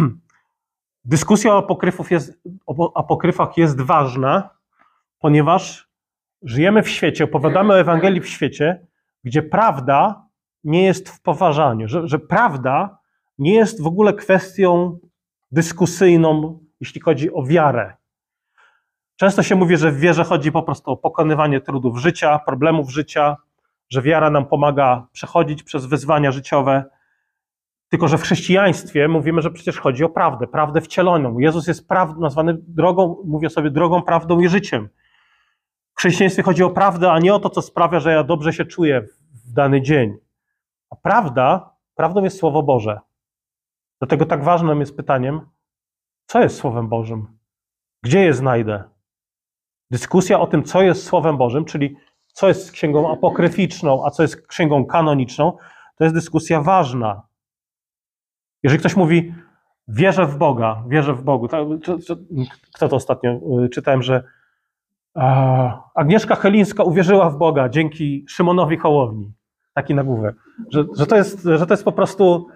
Dyskusja 1.04 1.54
o, 1.54 1.58
apokryfów 1.58 2.10
jest, 2.10 2.42
o 2.66 2.98
apokryfach 2.98 3.56
jest 3.56 3.80
ważna, 3.80 4.50
ponieważ 5.18 5.88
żyjemy 6.42 6.82
w 6.82 6.88
świecie, 6.88 7.24
opowiadamy 7.24 7.74
o 7.74 7.80
Ewangelii 7.80 8.20
w 8.20 8.28
świecie, 8.28 8.86
gdzie 9.24 9.42
prawda 9.42 10.26
nie 10.64 10.84
jest 10.84 11.08
w 11.08 11.22
poważaniu, 11.22 11.88
że, 11.88 12.08
że 12.08 12.18
prawda 12.18 12.98
nie 13.38 13.54
jest 13.54 13.82
w 13.82 13.86
ogóle 13.86 14.14
kwestią 14.14 14.98
dyskusyjną, 15.50 16.58
jeśli 16.80 17.00
chodzi 17.00 17.32
o 17.32 17.42
wiarę. 17.42 17.96
Często 19.16 19.42
się 19.42 19.56
mówi, 19.56 19.76
że 19.76 19.92
w 19.92 19.98
wierze 19.98 20.24
chodzi 20.24 20.52
po 20.52 20.62
prostu 20.62 20.90
o 20.90 20.96
pokonywanie 20.96 21.60
trudów 21.60 21.98
życia, 21.98 22.38
problemów 22.38 22.90
życia, 22.90 23.36
że 23.90 24.02
wiara 24.02 24.30
nam 24.30 24.46
pomaga 24.46 25.06
przechodzić 25.12 25.62
przez 25.62 25.86
wyzwania 25.86 26.32
życiowe. 26.32 26.84
Tylko, 27.88 28.08
że 28.08 28.18
w 28.18 28.22
chrześcijaństwie 28.22 29.08
mówimy, 29.08 29.42
że 29.42 29.50
przecież 29.50 29.78
chodzi 29.78 30.04
o 30.04 30.08
prawdę, 30.08 30.46
prawdę 30.46 30.80
wcieloną. 30.80 31.38
Jezus 31.38 31.66
jest 31.66 31.88
praw, 31.88 32.16
nazwany 32.18 32.56
drogą, 32.58 33.22
mówię 33.24 33.50
sobie, 33.50 33.70
drogą, 33.70 34.02
prawdą 34.02 34.40
i 34.40 34.48
życiem. 34.48 34.88
W 35.94 35.98
chrześcijaństwie 35.98 36.42
chodzi 36.42 36.62
o 36.62 36.70
prawdę, 36.70 37.12
a 37.12 37.18
nie 37.18 37.34
o 37.34 37.38
to, 37.38 37.50
co 37.50 37.62
sprawia, 37.62 38.00
że 38.00 38.12
ja 38.12 38.24
dobrze 38.24 38.52
się 38.52 38.64
czuję 38.64 39.02
w 39.46 39.52
dany 39.52 39.82
dzień. 39.82 40.16
A 40.90 40.96
prawda, 40.96 41.74
prawdą 41.94 42.24
jest 42.24 42.38
Słowo 42.38 42.62
Boże. 42.62 43.00
Dlatego 44.00 44.26
tak 44.26 44.44
ważnym 44.44 44.80
jest 44.80 44.96
pytaniem, 44.96 45.40
co 46.26 46.40
jest 46.40 46.56
Słowem 46.56 46.88
Bożym? 46.88 47.38
Gdzie 48.02 48.20
je 48.20 48.34
znajdę? 48.34 48.84
Dyskusja 49.90 50.40
o 50.40 50.46
tym, 50.46 50.64
co 50.64 50.82
jest 50.82 51.06
Słowem 51.06 51.36
Bożym, 51.36 51.64
czyli 51.64 51.96
co 52.38 52.48
jest 52.48 52.72
księgą 52.72 53.12
apokryficzną, 53.12 54.06
a 54.06 54.10
co 54.10 54.22
jest 54.22 54.46
księgą 54.46 54.86
kanoniczną, 54.86 55.52
to 55.96 56.04
jest 56.04 56.16
dyskusja 56.16 56.60
ważna. 56.60 57.22
Jeżeli 58.62 58.80
ktoś 58.80 58.96
mówi, 58.96 59.34
wierzę 59.88 60.26
w 60.26 60.36
Boga, 60.36 60.82
wierzę 60.88 61.14
w 61.14 61.22
Bogu, 61.22 61.48
to, 61.48 61.66
to, 61.84 61.98
to, 61.98 62.16
kto 62.74 62.88
to 62.88 62.96
ostatnio 62.96 63.40
y, 63.64 63.68
czytałem, 63.68 64.02
że 64.02 64.22
Agnieszka 65.94 66.34
Chelińska 66.34 66.82
uwierzyła 66.82 67.30
w 67.30 67.36
Boga 67.36 67.68
dzięki 67.68 68.24
Szymonowi 68.28 68.76
Hołowni. 68.76 69.32
Taki 69.74 69.94
nagłówek. 69.94 70.36
Że, 70.70 70.84
że, 70.96 71.06
to, 71.06 71.16
jest, 71.16 71.42
że 71.42 71.66
to 71.66 71.72
jest 71.72 71.84
po 71.84 71.92
prostu 71.92 72.46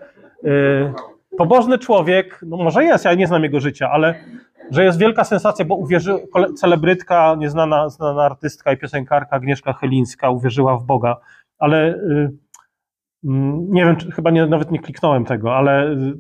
yy, 0.43 0.93
pobożny 1.39 1.79
człowiek, 1.79 2.41
no 2.47 2.57
może 2.57 2.85
jest, 2.85 3.05
ja 3.05 3.15
nie 3.15 3.27
znam 3.27 3.43
jego 3.43 3.61
życia, 3.61 3.91
ale 3.91 4.25
że 4.71 4.85
jest 4.85 4.99
wielka 4.99 5.25
sensacja, 5.25 5.65
bo 5.65 5.75
uwierzy, 5.75 6.15
celebrytka, 6.57 7.35
nieznana 7.39 7.89
znana 7.89 8.25
artystka 8.25 8.73
i 8.73 8.77
piosenkarka 8.77 9.37
Agnieszka 9.37 9.73
Chelińska 9.73 10.31
uwierzyła 10.31 10.77
w 10.77 10.85
Boga, 10.85 11.17
ale 11.59 11.87
yy, 11.87 12.31
nie 13.69 13.85
wiem, 13.85 13.97
czy, 13.97 14.11
chyba 14.11 14.31
nie, 14.31 14.47
nawet 14.47 14.71
nie 14.71 14.79
kliknąłem 14.79 15.25
tego, 15.25 15.57
ale 15.57 15.85
yy, 15.85 16.19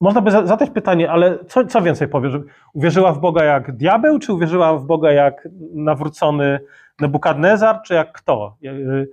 można 0.00 0.20
by 0.20 0.30
zadać 0.30 0.70
pytanie, 0.70 1.10
ale 1.10 1.44
co, 1.44 1.66
co 1.66 1.82
więcej 1.82 2.08
powie, 2.08 2.30
że 2.30 2.42
uwierzyła 2.74 3.12
w 3.12 3.20
Boga 3.20 3.44
jak 3.44 3.76
diabeł, 3.76 4.18
czy 4.18 4.32
uwierzyła 4.32 4.78
w 4.78 4.84
Boga 4.84 5.12
jak 5.12 5.48
nawrócony 5.74 6.60
Nebukadnezar, 7.00 7.82
czy 7.82 7.94
jak 7.94 8.12
kto? 8.12 8.56
Y, 8.64 9.08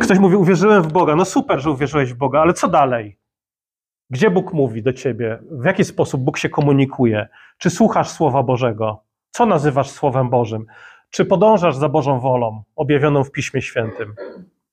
ktoś 0.00 0.18
mówi, 0.18 0.36
uwierzyłem 0.36 0.82
w 0.82 0.92
Boga. 0.92 1.16
No 1.16 1.24
super, 1.24 1.60
że 1.60 1.70
uwierzyłeś 1.70 2.12
w 2.12 2.16
Boga, 2.16 2.40
ale 2.40 2.52
co 2.52 2.68
dalej? 2.68 3.18
Gdzie 4.14 4.30
Bóg 4.30 4.52
mówi 4.52 4.82
do 4.82 4.92
ciebie? 4.92 5.38
W 5.50 5.64
jaki 5.64 5.84
sposób 5.84 6.20
Bóg 6.20 6.38
się 6.38 6.48
komunikuje? 6.48 7.28
Czy 7.58 7.70
słuchasz 7.70 8.10
Słowa 8.10 8.42
Bożego? 8.42 9.02
Co 9.30 9.46
nazywasz 9.46 9.90
Słowem 9.90 10.30
Bożym? 10.30 10.66
Czy 11.10 11.24
podążasz 11.24 11.76
za 11.76 11.88
Bożą 11.88 12.20
wolą 12.20 12.62
objawioną 12.76 13.24
w 13.24 13.30
Piśmie 13.30 13.62
Świętym? 13.62 14.14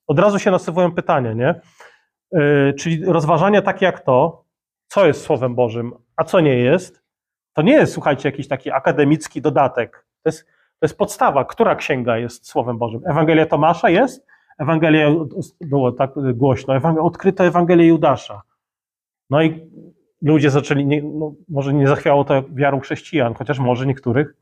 Od 0.08 0.20
razu 0.20 0.40
się 0.40 0.52
nasuwają 0.52 0.92
pytania, 0.92 1.34
nie? 1.34 1.56
Yy, 2.32 2.74
czyli 2.80 3.06
rozważania 3.06 3.62
takie 3.62 3.86
jak 3.86 4.00
to, 4.00 4.44
co 4.88 5.08
jest 5.08 5.22
Słowem 5.22 5.56
Bożym, 5.56 5.94
a 6.16 6.24
co 6.24 6.40
nie 6.40 6.58
jest, 6.58 7.04
to 7.54 7.62
nie 7.62 7.74
jest, 7.74 7.94
słuchajcie, 7.94 8.30
jakiś 8.30 8.48
taki 8.48 8.72
akademicki 8.72 9.42
dodatek. 9.42 10.06
To 10.24 10.30
jest, 10.30 10.46
to 10.46 10.86
jest 10.86 10.98
podstawa. 10.98 11.46
Która 11.46 11.76
księga 11.76 12.18
jest 12.18 12.48
Słowem 12.48 12.78
Bożym? 12.78 13.02
Ewangelia 13.06 13.46
Tomasza 13.46 13.90
jest? 13.90 14.26
Ewangelia, 14.60 15.10
było 15.62 15.92
tak 15.92 16.12
głośno, 16.34 16.76
Ewangelia, 16.76 17.06
odkryto 17.06 17.46
Ewangelię 17.46 17.88
Judasza. 17.88 18.42
No 19.32 19.42
i 19.42 19.70
ludzie 20.22 20.50
zaczęli, 20.50 20.86
nie, 20.86 21.02
no, 21.02 21.34
może 21.50 21.74
nie 21.74 21.88
zachwiało 21.88 22.24
to 22.24 22.44
wiarą 22.50 22.80
chrześcijan, 22.80 23.34
chociaż 23.34 23.60
może 23.60 23.86
niektórych. 23.86 24.34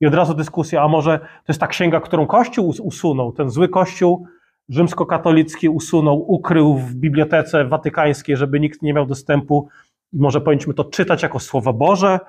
I 0.00 0.06
od 0.06 0.14
razu 0.14 0.34
dyskusja, 0.34 0.82
a 0.82 0.88
może 0.88 1.18
to 1.18 1.44
jest 1.48 1.60
ta 1.60 1.66
księga, 1.66 2.00
którą 2.00 2.26
Kościół 2.26 2.74
usunął, 2.82 3.32
ten 3.32 3.50
zły 3.50 3.68
Kościół 3.68 4.26
rzymskokatolicki 4.68 5.68
usunął, 5.68 6.32
ukrył 6.32 6.74
w 6.74 6.94
bibliotece 6.94 7.64
watykańskiej, 7.64 8.36
żeby 8.36 8.60
nikt 8.60 8.82
nie 8.82 8.92
miał 8.92 9.06
dostępu 9.06 9.68
i 10.12 10.18
może 10.18 10.40
powinniśmy 10.40 10.74
to 10.74 10.84
czytać 10.84 11.22
jako 11.22 11.40
Słowo 11.40 11.72
Boże. 11.72 12.20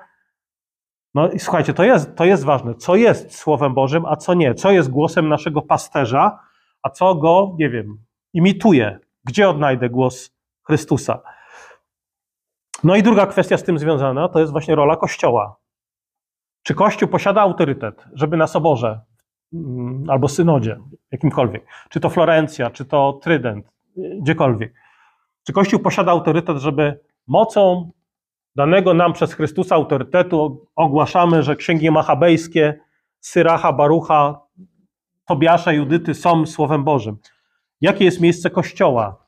No 1.14 1.30
i 1.30 1.38
słuchajcie, 1.38 1.74
to 1.74 1.84
jest, 1.84 2.16
to 2.16 2.24
jest 2.24 2.44
ważne. 2.44 2.74
Co 2.74 2.96
jest 2.96 3.36
Słowem 3.36 3.74
Bożym, 3.74 4.06
a 4.06 4.16
co 4.16 4.34
nie? 4.34 4.54
Co 4.54 4.70
jest 4.70 4.90
głosem 4.90 5.28
naszego 5.28 5.62
pasterza, 5.62 6.38
a 6.82 6.90
co 6.90 7.14
go, 7.14 7.56
nie 7.58 7.70
wiem, 7.70 7.98
imituje? 8.32 8.98
Gdzie 9.24 9.48
odnajdę 9.48 9.90
głos 9.90 10.30
Chrystusa? 10.62 11.22
No 12.84 12.96
i 12.96 13.02
druga 13.02 13.26
kwestia 13.26 13.56
z 13.56 13.64
tym 13.64 13.78
związana 13.78 14.28
to 14.28 14.40
jest 14.40 14.52
właśnie 14.52 14.74
rola 14.74 14.96
Kościoła. 14.96 15.56
Czy 16.62 16.74
Kościół 16.74 17.08
posiada 17.08 17.40
autorytet, 17.40 18.04
żeby 18.12 18.36
na 18.36 18.46
soborze 18.46 19.00
Mm, 19.52 20.10
albo 20.10 20.28
synodzie, 20.28 20.78
jakimkolwiek. 21.12 21.66
Czy 21.88 22.00
to 22.00 22.10
Florencja, 22.10 22.70
czy 22.70 22.84
to 22.84 23.20
Trydent, 23.22 23.66
gdziekolwiek. 23.96 24.74
Czy 25.46 25.52
Kościół 25.52 25.80
posiada 25.80 26.12
autorytet, 26.12 26.58
żeby 26.58 27.00
mocą 27.26 27.90
danego 28.56 28.94
nam 28.94 29.12
przez 29.12 29.32
Chrystusa 29.32 29.74
autorytetu 29.74 30.66
ogłaszamy, 30.76 31.42
że 31.42 31.56
księgi 31.56 31.90
machabejskie, 31.90 32.80
Syracha, 33.20 33.72
Barucha, 33.72 34.40
Tobiasza, 35.26 35.72
Judyty 35.72 36.14
są 36.14 36.46
Słowem 36.46 36.84
Bożym. 36.84 37.16
Jakie 37.80 38.04
jest 38.04 38.20
miejsce 38.20 38.50
Kościoła 38.50 39.26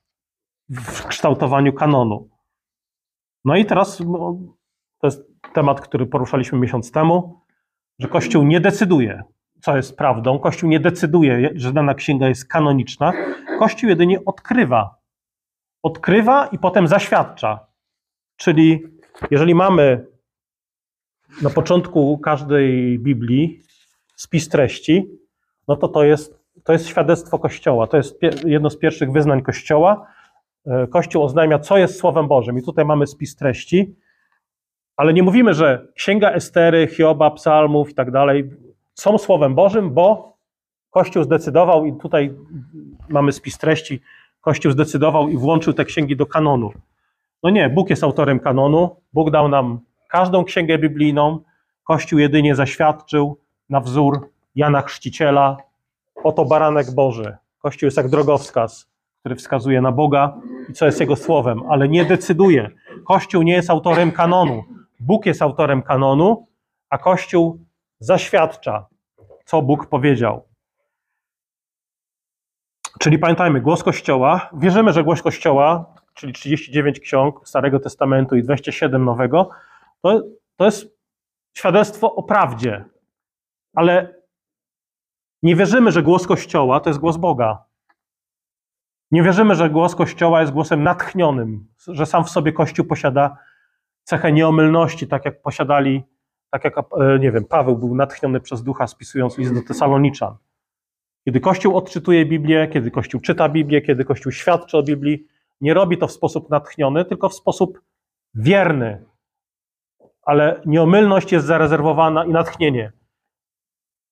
w 0.69 1.07
kształtowaniu 1.07 1.73
kanonu? 1.73 2.29
No 3.44 3.57
i 3.57 3.66
teraz 3.66 4.00
no, 4.00 4.38
to 4.98 5.07
jest 5.07 5.22
temat, 5.53 5.81
który 5.81 6.07
poruszaliśmy 6.07 6.59
miesiąc 6.59 6.92
temu, 6.92 7.40
że 7.98 8.09
Kościół 8.09 8.44
nie 8.44 8.61
decyduje, 8.61 9.22
co 9.61 9.76
jest 9.76 9.96
prawdą. 9.96 10.38
Kościół 10.38 10.70
nie 10.70 10.81
decyduje, 10.81 11.50
że 11.55 11.72
dana 11.72 11.94
księga 11.94 12.29
jest 12.29 12.48
kanoniczna. 12.48 13.12
Kościół 13.59 13.90
jedynie 13.90 14.24
odkrywa. 14.24 14.94
Odkrywa 15.83 16.46
i 16.46 16.59
potem 16.59 16.87
zaświadcza. 16.87 17.66
Czyli 18.37 18.83
jeżeli 19.31 19.55
mamy 19.55 20.07
na 21.42 21.50
początku 21.50 22.18
każdej 22.18 22.98
Biblii 22.98 23.62
spis 24.16 24.48
treści, 24.48 25.11
no 25.68 25.76
to 25.76 25.88
to 25.88 26.05
jest, 26.05 26.40
to 26.64 26.72
jest 26.72 26.88
świadectwo 26.88 27.38
Kościoła. 27.38 27.87
To 27.87 27.96
jest 27.96 28.20
jedno 28.44 28.70
z 28.70 28.79
pierwszych 28.79 29.12
wyznań 29.12 29.42
Kościoła. 29.42 30.07
E, 30.66 30.87
Kościół 30.87 31.23
oznajmia, 31.23 31.59
co 31.59 31.79
jest 31.79 31.99
Słowem 31.99 32.29
Bożym. 32.29 32.59
I 32.59 32.62
tutaj 32.62 32.85
mamy 32.85 33.07
spis 33.07 33.37
treści. 33.37 33.96
Ale 34.96 35.12
nie 35.12 35.23
mówimy, 35.23 35.55
że 35.55 35.87
Księga 35.94 36.31
Estery, 36.31 36.87
Hioba, 36.87 37.31
Psalmów 37.31 37.90
i 37.90 37.94
tak 37.94 38.11
dalej 38.11 38.51
są 38.94 39.18
Słowem 39.18 39.55
Bożym, 39.55 39.90
bo 39.90 40.37
Kościół 40.90 41.25
zdecydował, 41.25 41.87
i 41.87 41.92
tutaj 41.92 42.35
mamy 43.09 43.33
spis 43.33 43.59
treści, 43.59 44.01
Kościół 44.40 44.73
zdecydował 44.73 45.29
i 45.29 45.37
włączył 45.37 45.73
te 45.73 45.85
księgi 45.85 46.16
do 46.16 46.27
kanonu. 46.27 46.73
No 47.42 47.51
nie, 47.51 47.70
Bóg 47.70 47.90
jest 47.90 48.05
autorem 48.05 48.40
kanonu, 48.40 48.96
Bóg 49.12 49.31
dał 49.31 49.49
nam 49.49 49.81
każdą 50.09 50.44
księgę 50.44 50.79
biblijną, 50.79 51.40
Kościół 51.85 52.18
jedynie 52.18 52.55
zaświadczył 52.55 53.38
na 53.70 53.81
wzór 53.81 54.31
Jana 54.55 54.83
Chrzciciela, 54.83 55.57
oto 56.25 56.44
baranek 56.44 56.94
Boży. 56.94 57.37
Kościół 57.59 57.87
jest 57.87 57.96
jak 57.96 58.09
drogowskaz, 58.09 58.89
który 59.20 59.37
wskazuje 59.37 59.80
na 59.80 59.92
Boga 59.92 60.37
i 60.68 60.72
co 60.72 60.87
jest 60.87 61.00
Jego 61.00 61.16
słowem, 61.16 61.62
ale 61.68 61.88
nie 61.88 62.04
decyduje. 62.04 62.70
Kościół 63.06 63.42
nie 63.42 63.52
jest 63.52 63.70
autorem 63.70 64.12
kanonu. 64.12 64.64
Bóg 65.00 65.26
jest 65.26 65.42
autorem 65.42 65.83
kanonu, 65.83 66.46
a 66.90 66.98
Kościół 66.98 67.59
zaświadcza, 67.98 68.87
co 69.44 69.62
Bóg 69.62 69.87
powiedział. 69.87 70.48
Czyli 72.98 73.18
pamiętajmy, 73.18 73.61
głos 73.61 73.83
Kościoła, 73.83 74.50
wierzymy, 74.52 74.92
że 74.92 75.04
głos 75.04 75.22
Kościoła, 75.22 75.94
czyli 76.14 76.33
39 76.33 77.00
ksiąg 77.00 77.48
Starego 77.48 77.80
Testamentu 77.80 78.37
i 78.37 78.42
27 78.42 79.04
Nowego, 79.04 79.50
to, 80.02 80.22
to 80.56 80.64
jest 80.64 80.98
świadectwo 81.56 82.14
o 82.14 82.22
prawdzie. 82.22 82.85
Ale 83.74 84.14
nie 85.42 85.56
wierzymy, 85.56 85.92
że 85.92 86.02
głos 86.02 86.26
Kościoła 86.26 86.80
to 86.80 86.90
jest 86.90 87.00
głos 87.00 87.16
Boga. 87.16 87.69
Nie 89.11 89.23
wierzymy, 89.23 89.55
że 89.55 89.70
głos 89.70 89.94
Kościoła 89.94 90.40
jest 90.40 90.53
głosem 90.53 90.83
natchnionym, 90.83 91.66
że 91.88 92.07
sam 92.07 92.25
w 92.25 92.31
sobie 92.31 92.53
Kościół 92.53 92.87
posiada 92.87 93.37
cechę 94.05 94.33
nieomylności, 94.33 95.09
tak 95.09 95.25
jak 95.25 95.42
posiadali 95.42 96.03
tak 96.51 96.64
jak, 96.64 96.79
e, 96.79 97.18
nie 97.18 97.33
wiem, 97.33 97.44
Paweł 97.44 97.79
był 97.79 97.94
natchniony 97.94 98.40
przez 98.40 98.62
ducha 98.62 98.87
spisując 98.87 99.38
list 99.38 99.55
do 99.55 99.62
Tesaloniczan. 99.62 100.37
Kiedy 101.25 101.40
Kościół 101.40 101.77
odczytuje 101.77 102.27
Biblię, 102.27 102.68
kiedy 102.68 102.90
Kościół 102.90 103.20
czyta 103.20 103.49
Biblię, 103.49 103.81
kiedy 103.81 104.05
Kościół 104.05 104.33
świadczy 104.33 104.79
o 104.79 104.83
Biblii, 104.83 105.27
nie 105.61 105.75
robi 105.75 105.99
to 105.99 106.07
w 106.07 106.12
sposób 106.12 106.51
natchniony, 106.51 107.05
tylko 107.05 107.29
w 107.29 107.35
sposób 107.35 107.81
wierny. 108.35 109.05
Ale 110.23 110.62
nieomylność 110.66 111.33
jest 111.33 111.46
zarezerwowana 111.46 112.25
i 112.25 112.31
natchnienie 112.31 112.92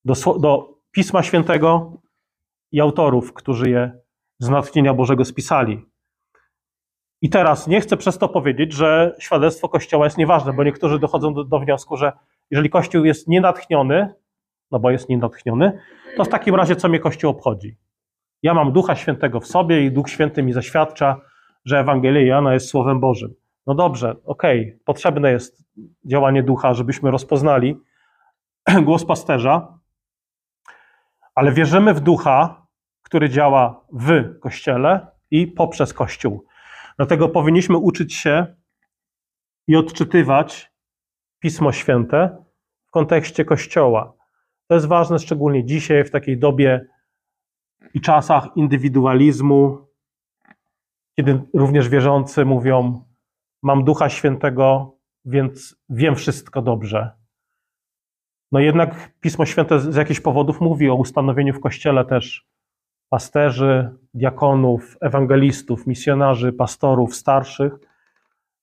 do, 0.04 0.14
do 0.38 0.74
Pisma 0.90 1.22
Świętego 1.22 1.92
i 2.72 2.80
autorów, 2.80 3.32
którzy 3.32 3.70
je 3.70 3.98
z 4.38 4.48
natchnienia 4.48 4.94
Bożego 4.94 5.24
spisali. 5.24 5.87
I 7.22 7.31
teraz 7.31 7.66
nie 7.66 7.81
chcę 7.81 7.96
przez 7.96 8.18
to 8.18 8.29
powiedzieć, 8.29 8.72
że 8.72 9.16
świadectwo 9.18 9.68
Kościoła 9.68 10.07
jest 10.07 10.18
nieważne, 10.18 10.53
bo 10.53 10.64
niektórzy 10.64 10.98
dochodzą 10.98 11.35
do, 11.35 11.44
do 11.44 11.59
wniosku, 11.59 11.96
że 11.96 12.12
jeżeli 12.51 12.70
Kościół 12.70 13.05
jest 13.05 13.29
nienatchniony, 13.29 14.14
no 14.70 14.79
bo 14.79 14.90
jest 14.90 15.09
nienatchniony, 15.09 15.79
to 16.16 16.24
w 16.24 16.29
takim 16.29 16.55
razie 16.55 16.77
co 16.77 16.88
mnie 16.88 17.01
Kościół 17.01 17.31
obchodzi? 17.31 17.77
Ja 18.42 18.55
mam 18.55 18.72
Ducha 18.72 18.96
Świętego 18.96 19.40
w 19.40 19.46
sobie 19.46 19.85
i 19.85 19.92
Duch 19.92 20.11
Święty 20.11 20.42
mi 20.42 20.53
zaświadcza, 20.53 21.20
że 21.64 21.79
Ewangelia 21.79 22.22
Jana 22.22 22.55
jest 22.55 22.68
Słowem 22.68 23.01
Bożym. 23.01 23.35
No 23.66 23.74
dobrze, 23.74 24.16
okej, 24.24 24.61
okay, 24.61 24.81
potrzebne 24.85 25.33
jest 25.33 25.64
działanie 26.05 26.42
Ducha, 26.42 26.74
żebyśmy 26.74 27.11
rozpoznali 27.11 27.77
głos 28.85 29.05
pasterza, 29.05 29.79
ale 31.35 31.53
wierzymy 31.53 31.94
w 31.94 32.01
Ducha, 32.01 32.66
który 33.08 33.28
działa 33.28 33.84
w 33.92 34.38
Kościele 34.40 35.06
i 35.30 35.46
poprzez 35.46 35.94
Kościół. 35.94 36.44
Dlatego 36.96 37.28
powinniśmy 37.28 37.76
uczyć 37.76 38.14
się 38.14 38.46
i 39.66 39.76
odczytywać 39.76 40.72
Pismo 41.38 41.72
Święte 41.72 42.44
w 42.86 42.90
kontekście 42.90 43.44
Kościoła. 43.44 44.14
To 44.66 44.74
jest 44.74 44.86
ważne 44.86 45.18
szczególnie 45.18 45.64
dzisiaj, 45.64 46.04
w 46.04 46.10
takiej 46.10 46.38
dobie 46.38 46.86
i 47.94 48.00
czasach 48.00 48.48
indywidualizmu, 48.56 49.88
kiedy 51.16 51.42
również 51.54 51.88
wierzący 51.88 52.44
mówią: 52.44 53.04
Mam 53.62 53.84
Ducha 53.84 54.08
Świętego, 54.08 54.96
więc 55.24 55.76
wiem 55.88 56.16
wszystko 56.16 56.62
dobrze. 56.62 57.10
No 58.52 58.60
jednak 58.60 59.12
Pismo 59.20 59.46
Święte 59.46 59.80
z 59.80 59.96
jakichś 59.96 60.20
powodów 60.20 60.60
mówi 60.60 60.90
o 60.90 60.94
ustanowieniu 60.94 61.54
w 61.54 61.60
Kościele 61.60 62.04
też 62.04 62.48
pasterzy, 63.08 63.90
diakonów, 64.14 64.96
ewangelistów, 65.00 65.86
misjonarzy, 65.86 66.52
pastorów, 66.52 67.16
starszych. 67.16 67.72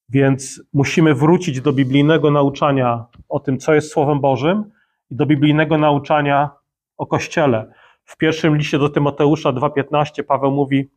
Więc 0.10 0.62
musimy 0.73 1.13
wrócić 1.15 1.62
do 1.62 1.73
biblijnego 1.73 2.31
nauczania 2.31 3.05
o 3.29 3.39
tym, 3.39 3.58
co 3.58 3.73
jest 3.73 3.91
Słowem 3.91 4.19
Bożym 4.19 4.71
i 5.10 5.15
do 5.15 5.25
biblijnego 5.25 5.77
nauczania 5.77 6.49
o 6.97 7.05
Kościele. 7.05 7.73
W 8.05 8.17
pierwszym 8.17 8.58
liście 8.58 8.79
do 8.79 8.89
Tymoteusza 8.89 9.49
2,15 9.49 10.23
Paweł 10.23 10.51
mówi, 10.51 10.89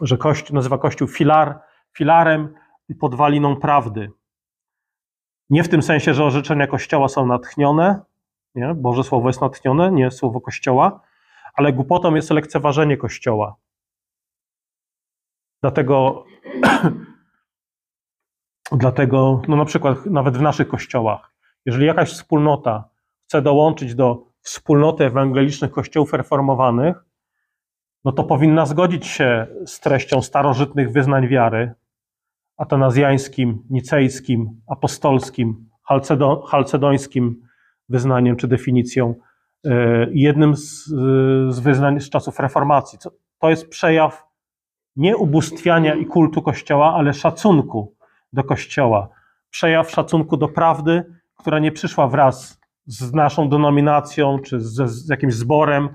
że 0.00 0.16
Kościół 0.16 0.54
nazywa 0.54 0.78
Kościół 0.78 1.08
filar, 1.08 1.58
filarem 1.92 2.54
i 2.88 2.94
podwaliną 2.94 3.56
prawdy. 3.56 4.10
Nie 5.50 5.64
w 5.64 5.68
tym 5.68 5.82
sensie, 5.82 6.14
że 6.14 6.24
orzeczenia 6.24 6.66
Kościoła 6.66 7.08
są 7.08 7.26
natchnione, 7.26 8.00
nie? 8.54 8.74
Boże 8.74 9.04
Słowo 9.04 9.28
jest 9.28 9.40
natchnione, 9.40 9.92
nie 9.92 10.10
Słowo 10.10 10.40
Kościoła, 10.40 11.00
ale 11.58 11.72
głupotą 11.72 12.14
jest 12.14 12.30
lekceważenie 12.30 12.96
Kościoła. 12.96 13.56
Dlatego, 15.62 16.24
dlatego 18.82 19.42
no 19.48 19.56
na 19.56 19.64
przykład 19.64 20.06
nawet 20.06 20.36
w 20.36 20.40
naszych 20.40 20.68
kościołach, 20.68 21.34
jeżeli 21.66 21.86
jakaś 21.86 22.12
wspólnota 22.12 22.88
chce 23.24 23.42
dołączyć 23.42 23.94
do 23.94 24.26
wspólnoty 24.40 25.04
ewangelicznych 25.04 25.70
kościołów 25.70 26.12
reformowanych, 26.12 27.04
no 28.04 28.12
to 28.12 28.24
powinna 28.24 28.66
zgodzić 28.66 29.06
się 29.06 29.46
z 29.66 29.80
treścią 29.80 30.22
starożytnych 30.22 30.92
wyznań 30.92 31.28
wiary, 31.28 31.72
atanazjańskim, 32.56 33.64
nicejskim, 33.70 34.60
apostolskim, 34.68 35.68
halcedońskim 36.48 37.42
wyznaniem 37.88 38.36
czy 38.36 38.48
definicją 38.48 39.14
jednym 40.10 40.56
z, 40.56 40.84
z 41.48 41.58
wyznań 41.58 42.00
z 42.00 42.10
czasów 42.10 42.40
reformacji. 42.40 42.98
To 43.38 43.50
jest 43.50 43.68
przejaw 43.68 44.28
nie 44.96 45.16
ubóstwiania 45.16 45.94
i 45.94 46.06
kultu 46.06 46.42
Kościoła, 46.42 46.94
ale 46.94 47.14
szacunku 47.14 47.94
do 48.32 48.44
Kościoła. 48.44 49.08
Przejaw 49.50 49.90
szacunku 49.90 50.36
do 50.36 50.48
prawdy, 50.48 51.04
która 51.36 51.58
nie 51.58 51.72
przyszła 51.72 52.08
wraz 52.08 52.60
z 52.86 53.12
naszą 53.12 53.48
denominacją 53.48 54.38
czy 54.38 54.60
z, 54.60 54.90
z 54.90 55.08
jakimś 55.08 55.34
zborem. 55.34 55.88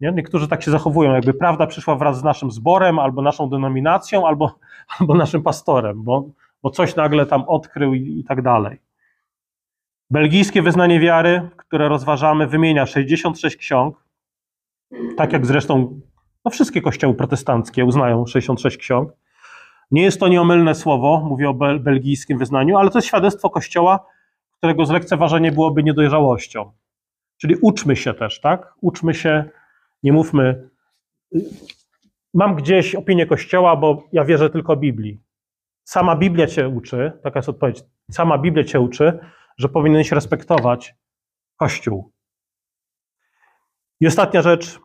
Nie? 0.00 0.12
Niektórzy 0.12 0.48
tak 0.48 0.62
się 0.62 0.70
zachowują, 0.70 1.12
jakby 1.12 1.34
prawda 1.34 1.66
przyszła 1.66 1.96
wraz 1.96 2.18
z 2.18 2.24
naszym 2.24 2.50
zborem, 2.50 2.98
albo 2.98 3.22
naszą 3.22 3.48
denominacją, 3.48 4.26
albo, 4.26 4.58
albo 4.98 5.14
naszym 5.14 5.42
pastorem, 5.42 6.02
bo, 6.02 6.24
bo 6.62 6.70
coś 6.70 6.96
nagle 6.96 7.26
tam 7.26 7.44
odkrył 7.46 7.94
i, 7.94 8.18
i 8.20 8.24
tak 8.24 8.42
dalej. 8.42 8.78
Belgijskie 10.10 10.62
wyznanie 10.62 11.00
wiary, 11.00 11.50
które 11.56 11.88
rozważamy, 11.88 12.46
wymienia 12.46 12.86
66 12.86 13.56
ksiąg, 13.56 14.04
tak 15.16 15.32
jak 15.32 15.46
zresztą 15.46 16.00
no 16.44 16.50
wszystkie 16.50 16.82
kościoły 16.82 17.14
protestanckie 17.14 17.84
uznają 17.84 18.26
66 18.26 18.76
ksiąg. 18.76 19.12
Nie 19.90 20.02
jest 20.02 20.20
to 20.20 20.28
nieomylne 20.28 20.74
słowo, 20.74 21.26
mówię 21.28 21.48
o 21.48 21.54
belgijskim 21.54 22.38
wyznaniu, 22.38 22.76
ale 22.76 22.90
to 22.90 22.98
jest 22.98 23.08
świadectwo 23.08 23.50
kościoła, 23.50 24.06
którego 24.58 24.86
zlekceważenie 24.86 25.52
byłoby 25.52 25.82
niedojrzałością. 25.82 26.72
Czyli 27.40 27.56
uczmy 27.62 27.96
się 27.96 28.14
też, 28.14 28.40
tak? 28.40 28.74
Uczmy 28.80 29.14
się, 29.14 29.44
nie 30.02 30.12
mówmy. 30.12 30.68
Mam 32.34 32.54
gdzieś 32.54 32.94
opinię 32.94 33.26
kościoła, 33.26 33.76
bo 33.76 34.02
ja 34.12 34.24
wierzę 34.24 34.50
tylko 34.50 34.76
Biblii. 34.76 35.20
Sama 35.84 36.16
Biblia 36.16 36.46
cię 36.46 36.68
uczy, 36.68 37.12
taka 37.22 37.38
jest 37.38 37.48
odpowiedź. 37.48 37.82
Sama 38.10 38.38
Biblia 38.38 38.64
cię 38.64 38.80
uczy, 38.80 39.18
że 39.58 39.68
powinieneś 39.68 40.12
respektować 40.12 40.94
Kościół. 41.56 42.12
I 44.00 44.06
ostatnia 44.06 44.42
rzecz. 44.42 44.80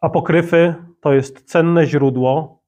Apokryfy 0.00 0.74
to 1.00 1.12
jest 1.12 1.44
cenne 1.44 1.86
źródło, 1.86 2.62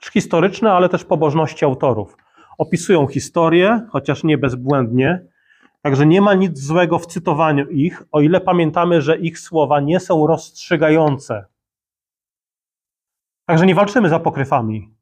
też 0.00 0.12
historyczne, 0.12 0.72
ale 0.72 0.88
też 0.88 1.04
pobożności 1.04 1.64
autorów. 1.64 2.16
Opisują 2.58 3.06
historię, 3.06 3.86
chociaż 3.90 4.24
nie 4.24 4.38
bezbłędnie, 4.38 5.26
także 5.82 6.06
nie 6.06 6.20
ma 6.20 6.34
nic 6.34 6.58
złego 6.58 6.98
w 6.98 7.06
cytowaniu 7.06 7.68
ich, 7.68 8.02
o 8.12 8.20
ile 8.20 8.40
pamiętamy, 8.40 9.02
że 9.02 9.18
ich 9.18 9.38
słowa 9.38 9.80
nie 9.80 10.00
są 10.00 10.26
rozstrzygające. 10.26 11.44
Także 13.46 13.66
nie 13.66 13.74
walczymy 13.74 14.08
z 14.08 14.12
apokryfami. 14.12 14.94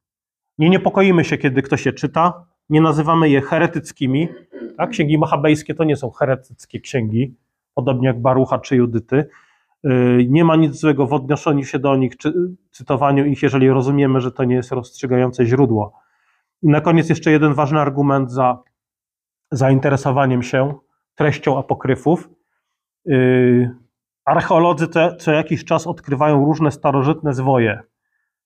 Nie 0.58 0.70
niepokoimy 0.70 1.24
się, 1.24 1.38
kiedy 1.38 1.62
ktoś 1.62 1.86
je 1.86 1.92
czyta, 1.92 2.46
nie 2.68 2.80
nazywamy 2.80 3.28
je 3.28 3.40
heretyckimi, 3.40 4.28
tak? 4.76 4.90
Księgi 4.90 5.18
machabejskie 5.18 5.74
to 5.74 5.84
nie 5.84 5.96
są 5.96 6.10
heretyckie 6.10 6.80
księgi, 6.80 7.34
podobnie 7.74 8.08
jak 8.08 8.20
Barucha 8.20 8.58
czy 8.58 8.76
Judyty. 8.76 9.28
Y, 9.84 10.26
nie 10.28 10.44
ma 10.44 10.56
nic 10.56 10.80
złego 10.80 11.06
w 11.06 11.12
odnoszeniu 11.12 11.64
się 11.64 11.78
do 11.78 11.96
nich, 11.96 12.16
czy 12.16 12.32
cytowaniu 12.70 13.24
ich, 13.24 13.42
jeżeli 13.42 13.68
rozumiemy, 13.68 14.20
że 14.20 14.32
to 14.32 14.44
nie 14.44 14.54
jest 14.54 14.72
rozstrzygające 14.72 15.46
źródło. 15.46 15.92
I 16.62 16.68
na 16.68 16.80
koniec 16.80 17.08
jeszcze 17.08 17.30
jeden 17.30 17.54
ważny 17.54 17.80
argument 17.80 18.32
za 18.32 18.62
zainteresowaniem 19.50 20.42
się 20.42 20.74
treścią 21.14 21.58
apokryfów. 21.58 22.30
Y, 23.08 23.70
archeolodzy 24.24 24.88
te, 24.88 25.16
co 25.16 25.32
jakiś 25.32 25.64
czas 25.64 25.86
odkrywają 25.86 26.44
różne 26.44 26.70
starożytne 26.70 27.34
zwoje, 27.34 27.80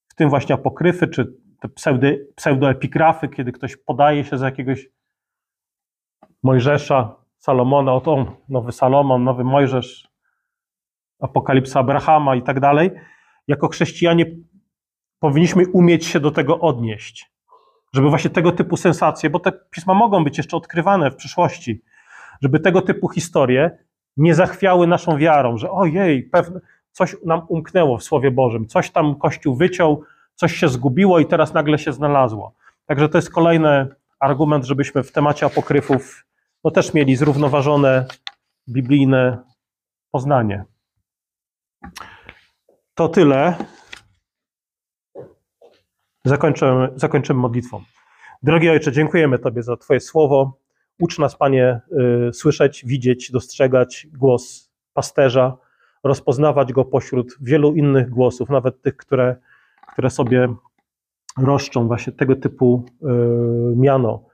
w 0.09 0.15
tym 0.15 0.29
właśnie 0.31 0.55
apokryfy, 0.55 1.09
czy 1.09 1.35
te 1.61 1.69
pseudoepigrafy, 2.37 3.29
kiedy 3.29 3.53
ktoś 3.53 3.77
podaje 3.77 4.25
się 4.25 4.39
za 4.39 4.47
jakiegoś 4.47 4.89
Mojżesza, 6.45 7.17
Salomona, 7.39 7.93
oto 7.93 8.27
nowy 8.49 8.73
Salomon, 8.73 9.25
nowy 9.25 9.45
Mojżesz, 9.45 10.09
apokalipsa 11.21 11.81
Abrahama 11.81 12.37
i 12.37 12.43
tak 12.43 12.61
dalej. 12.61 12.91
Jako 13.49 13.69
chrześcijanie 13.69 14.27
powinniśmy 15.19 15.67
umieć 15.73 16.07
się 16.07 16.21
do 16.21 16.31
tego 16.31 16.61
odnieść, 16.61 17.33
żeby 17.93 18.09
właśnie 18.09 18.31
tego 18.31 18.53
typu 18.53 18.77
sensacje, 18.77 19.31
bo 19.31 19.41
te 19.41 19.53
pisma 19.71 19.95
mogą 19.95 20.25
być 20.25 20.39
jeszcze 20.39 20.57
odkrywane 20.57 21.11
w 21.11 21.17
przyszłości, 21.17 21.83
żeby 22.43 22.61
tego 22.61 22.83
typu 22.83 23.09
historie 23.09 23.79
nie 24.17 24.35
zachwiały 24.35 24.87
naszą 24.87 25.17
wiarą, 25.17 25.59
że 25.59 25.71
ojej, 25.71 26.23
pewne, 26.23 26.61
coś 26.91 27.17
nam 27.27 27.43
umknęło 27.49 27.99
w 27.99 28.05
Słowie 28.05 28.31
Bożym, 28.31 28.67
coś 28.67 28.91
tam 28.91 29.15
Kościół 29.15 29.57
wyciął, 29.57 30.03
coś 30.35 30.57
się 30.57 30.69
zgubiło 30.69 31.19
i 31.19 31.27
teraz 31.27 31.55
nagle 31.55 31.79
się 31.79 31.93
znalazło. 31.93 32.55
Także 32.87 33.09
to 33.09 33.19
jest 33.19 33.31
kolejny 33.31 33.89
argument, 34.21 34.65
żebyśmy 34.65 35.03
w 35.03 35.13
temacie 35.13 35.47
apokryfów 35.47 36.25
no 36.65 36.71
też 36.71 36.95
mieli 36.95 37.17
zrównoważone 37.17 38.07
biblijne 38.69 39.39
poznanie. 40.11 40.65
To 42.95 43.09
tyle. 43.09 43.55
Zakończymy, 46.25 46.89
zakończymy 46.97 47.41
modlitwą. 47.41 47.83
Drogi 48.43 48.69
Ojcze, 48.71 48.93
dziękujemy 48.93 49.39
Tobie 49.39 49.63
za 49.63 49.77
Twoje 49.77 50.01
słowo. 50.01 50.59
Ucz 51.01 51.19
nas, 51.19 51.37
Panie, 51.37 51.81
y, 52.29 52.33
słyszeć, 52.33 52.85
widzieć, 52.87 53.31
dostrzegać 53.31 54.07
głos 54.13 54.71
pasterza, 54.93 55.57
rozpoznawać 56.05 56.73
go 56.73 56.85
pośród 56.85 57.37
wielu 57.41 57.75
innych 57.75 58.11
głosów, 58.11 58.51
nawet 58.51 58.83
tych, 58.83 58.97
które, 58.97 59.37
które 59.93 60.11
sobie 60.11 60.55
roszczą 61.39 61.87
właśnie 61.87 62.13
tego 62.13 62.37
typu 62.37 62.85
y, 63.03 63.07
miano. 63.77 64.34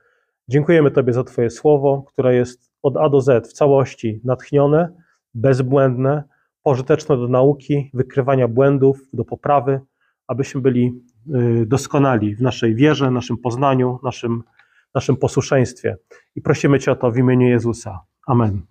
Dziękujemy 0.51 0.91
Tobie 0.91 1.13
za 1.13 1.23
Twoje 1.23 1.49
słowo, 1.49 2.03
które 2.07 2.35
jest 2.35 2.71
od 2.83 2.97
A 2.97 3.09
do 3.09 3.21
Z 3.21 3.47
w 3.47 3.53
całości 3.53 4.21
natchnione, 4.23 4.93
bezbłędne, 5.33 6.23
pożyteczne 6.63 7.17
do 7.17 7.27
nauki, 7.27 7.91
wykrywania 7.93 8.47
błędów, 8.47 8.99
do 9.13 9.25
poprawy, 9.25 9.79
abyśmy 10.27 10.61
byli 10.61 10.91
y, 11.35 11.65
doskonali 11.65 12.35
w 12.35 12.41
naszej 12.41 12.75
wierze, 12.75 13.11
naszym 13.11 13.37
poznaniu, 13.37 13.99
naszym, 14.03 14.43
naszym 14.95 15.17
posłuszeństwie. 15.17 15.97
I 16.35 16.41
prosimy 16.41 16.79
Cię 16.79 16.91
o 16.91 16.95
to 16.95 17.11
w 17.11 17.17
imieniu 17.17 17.47
Jezusa. 17.47 17.99
Amen. 18.27 18.61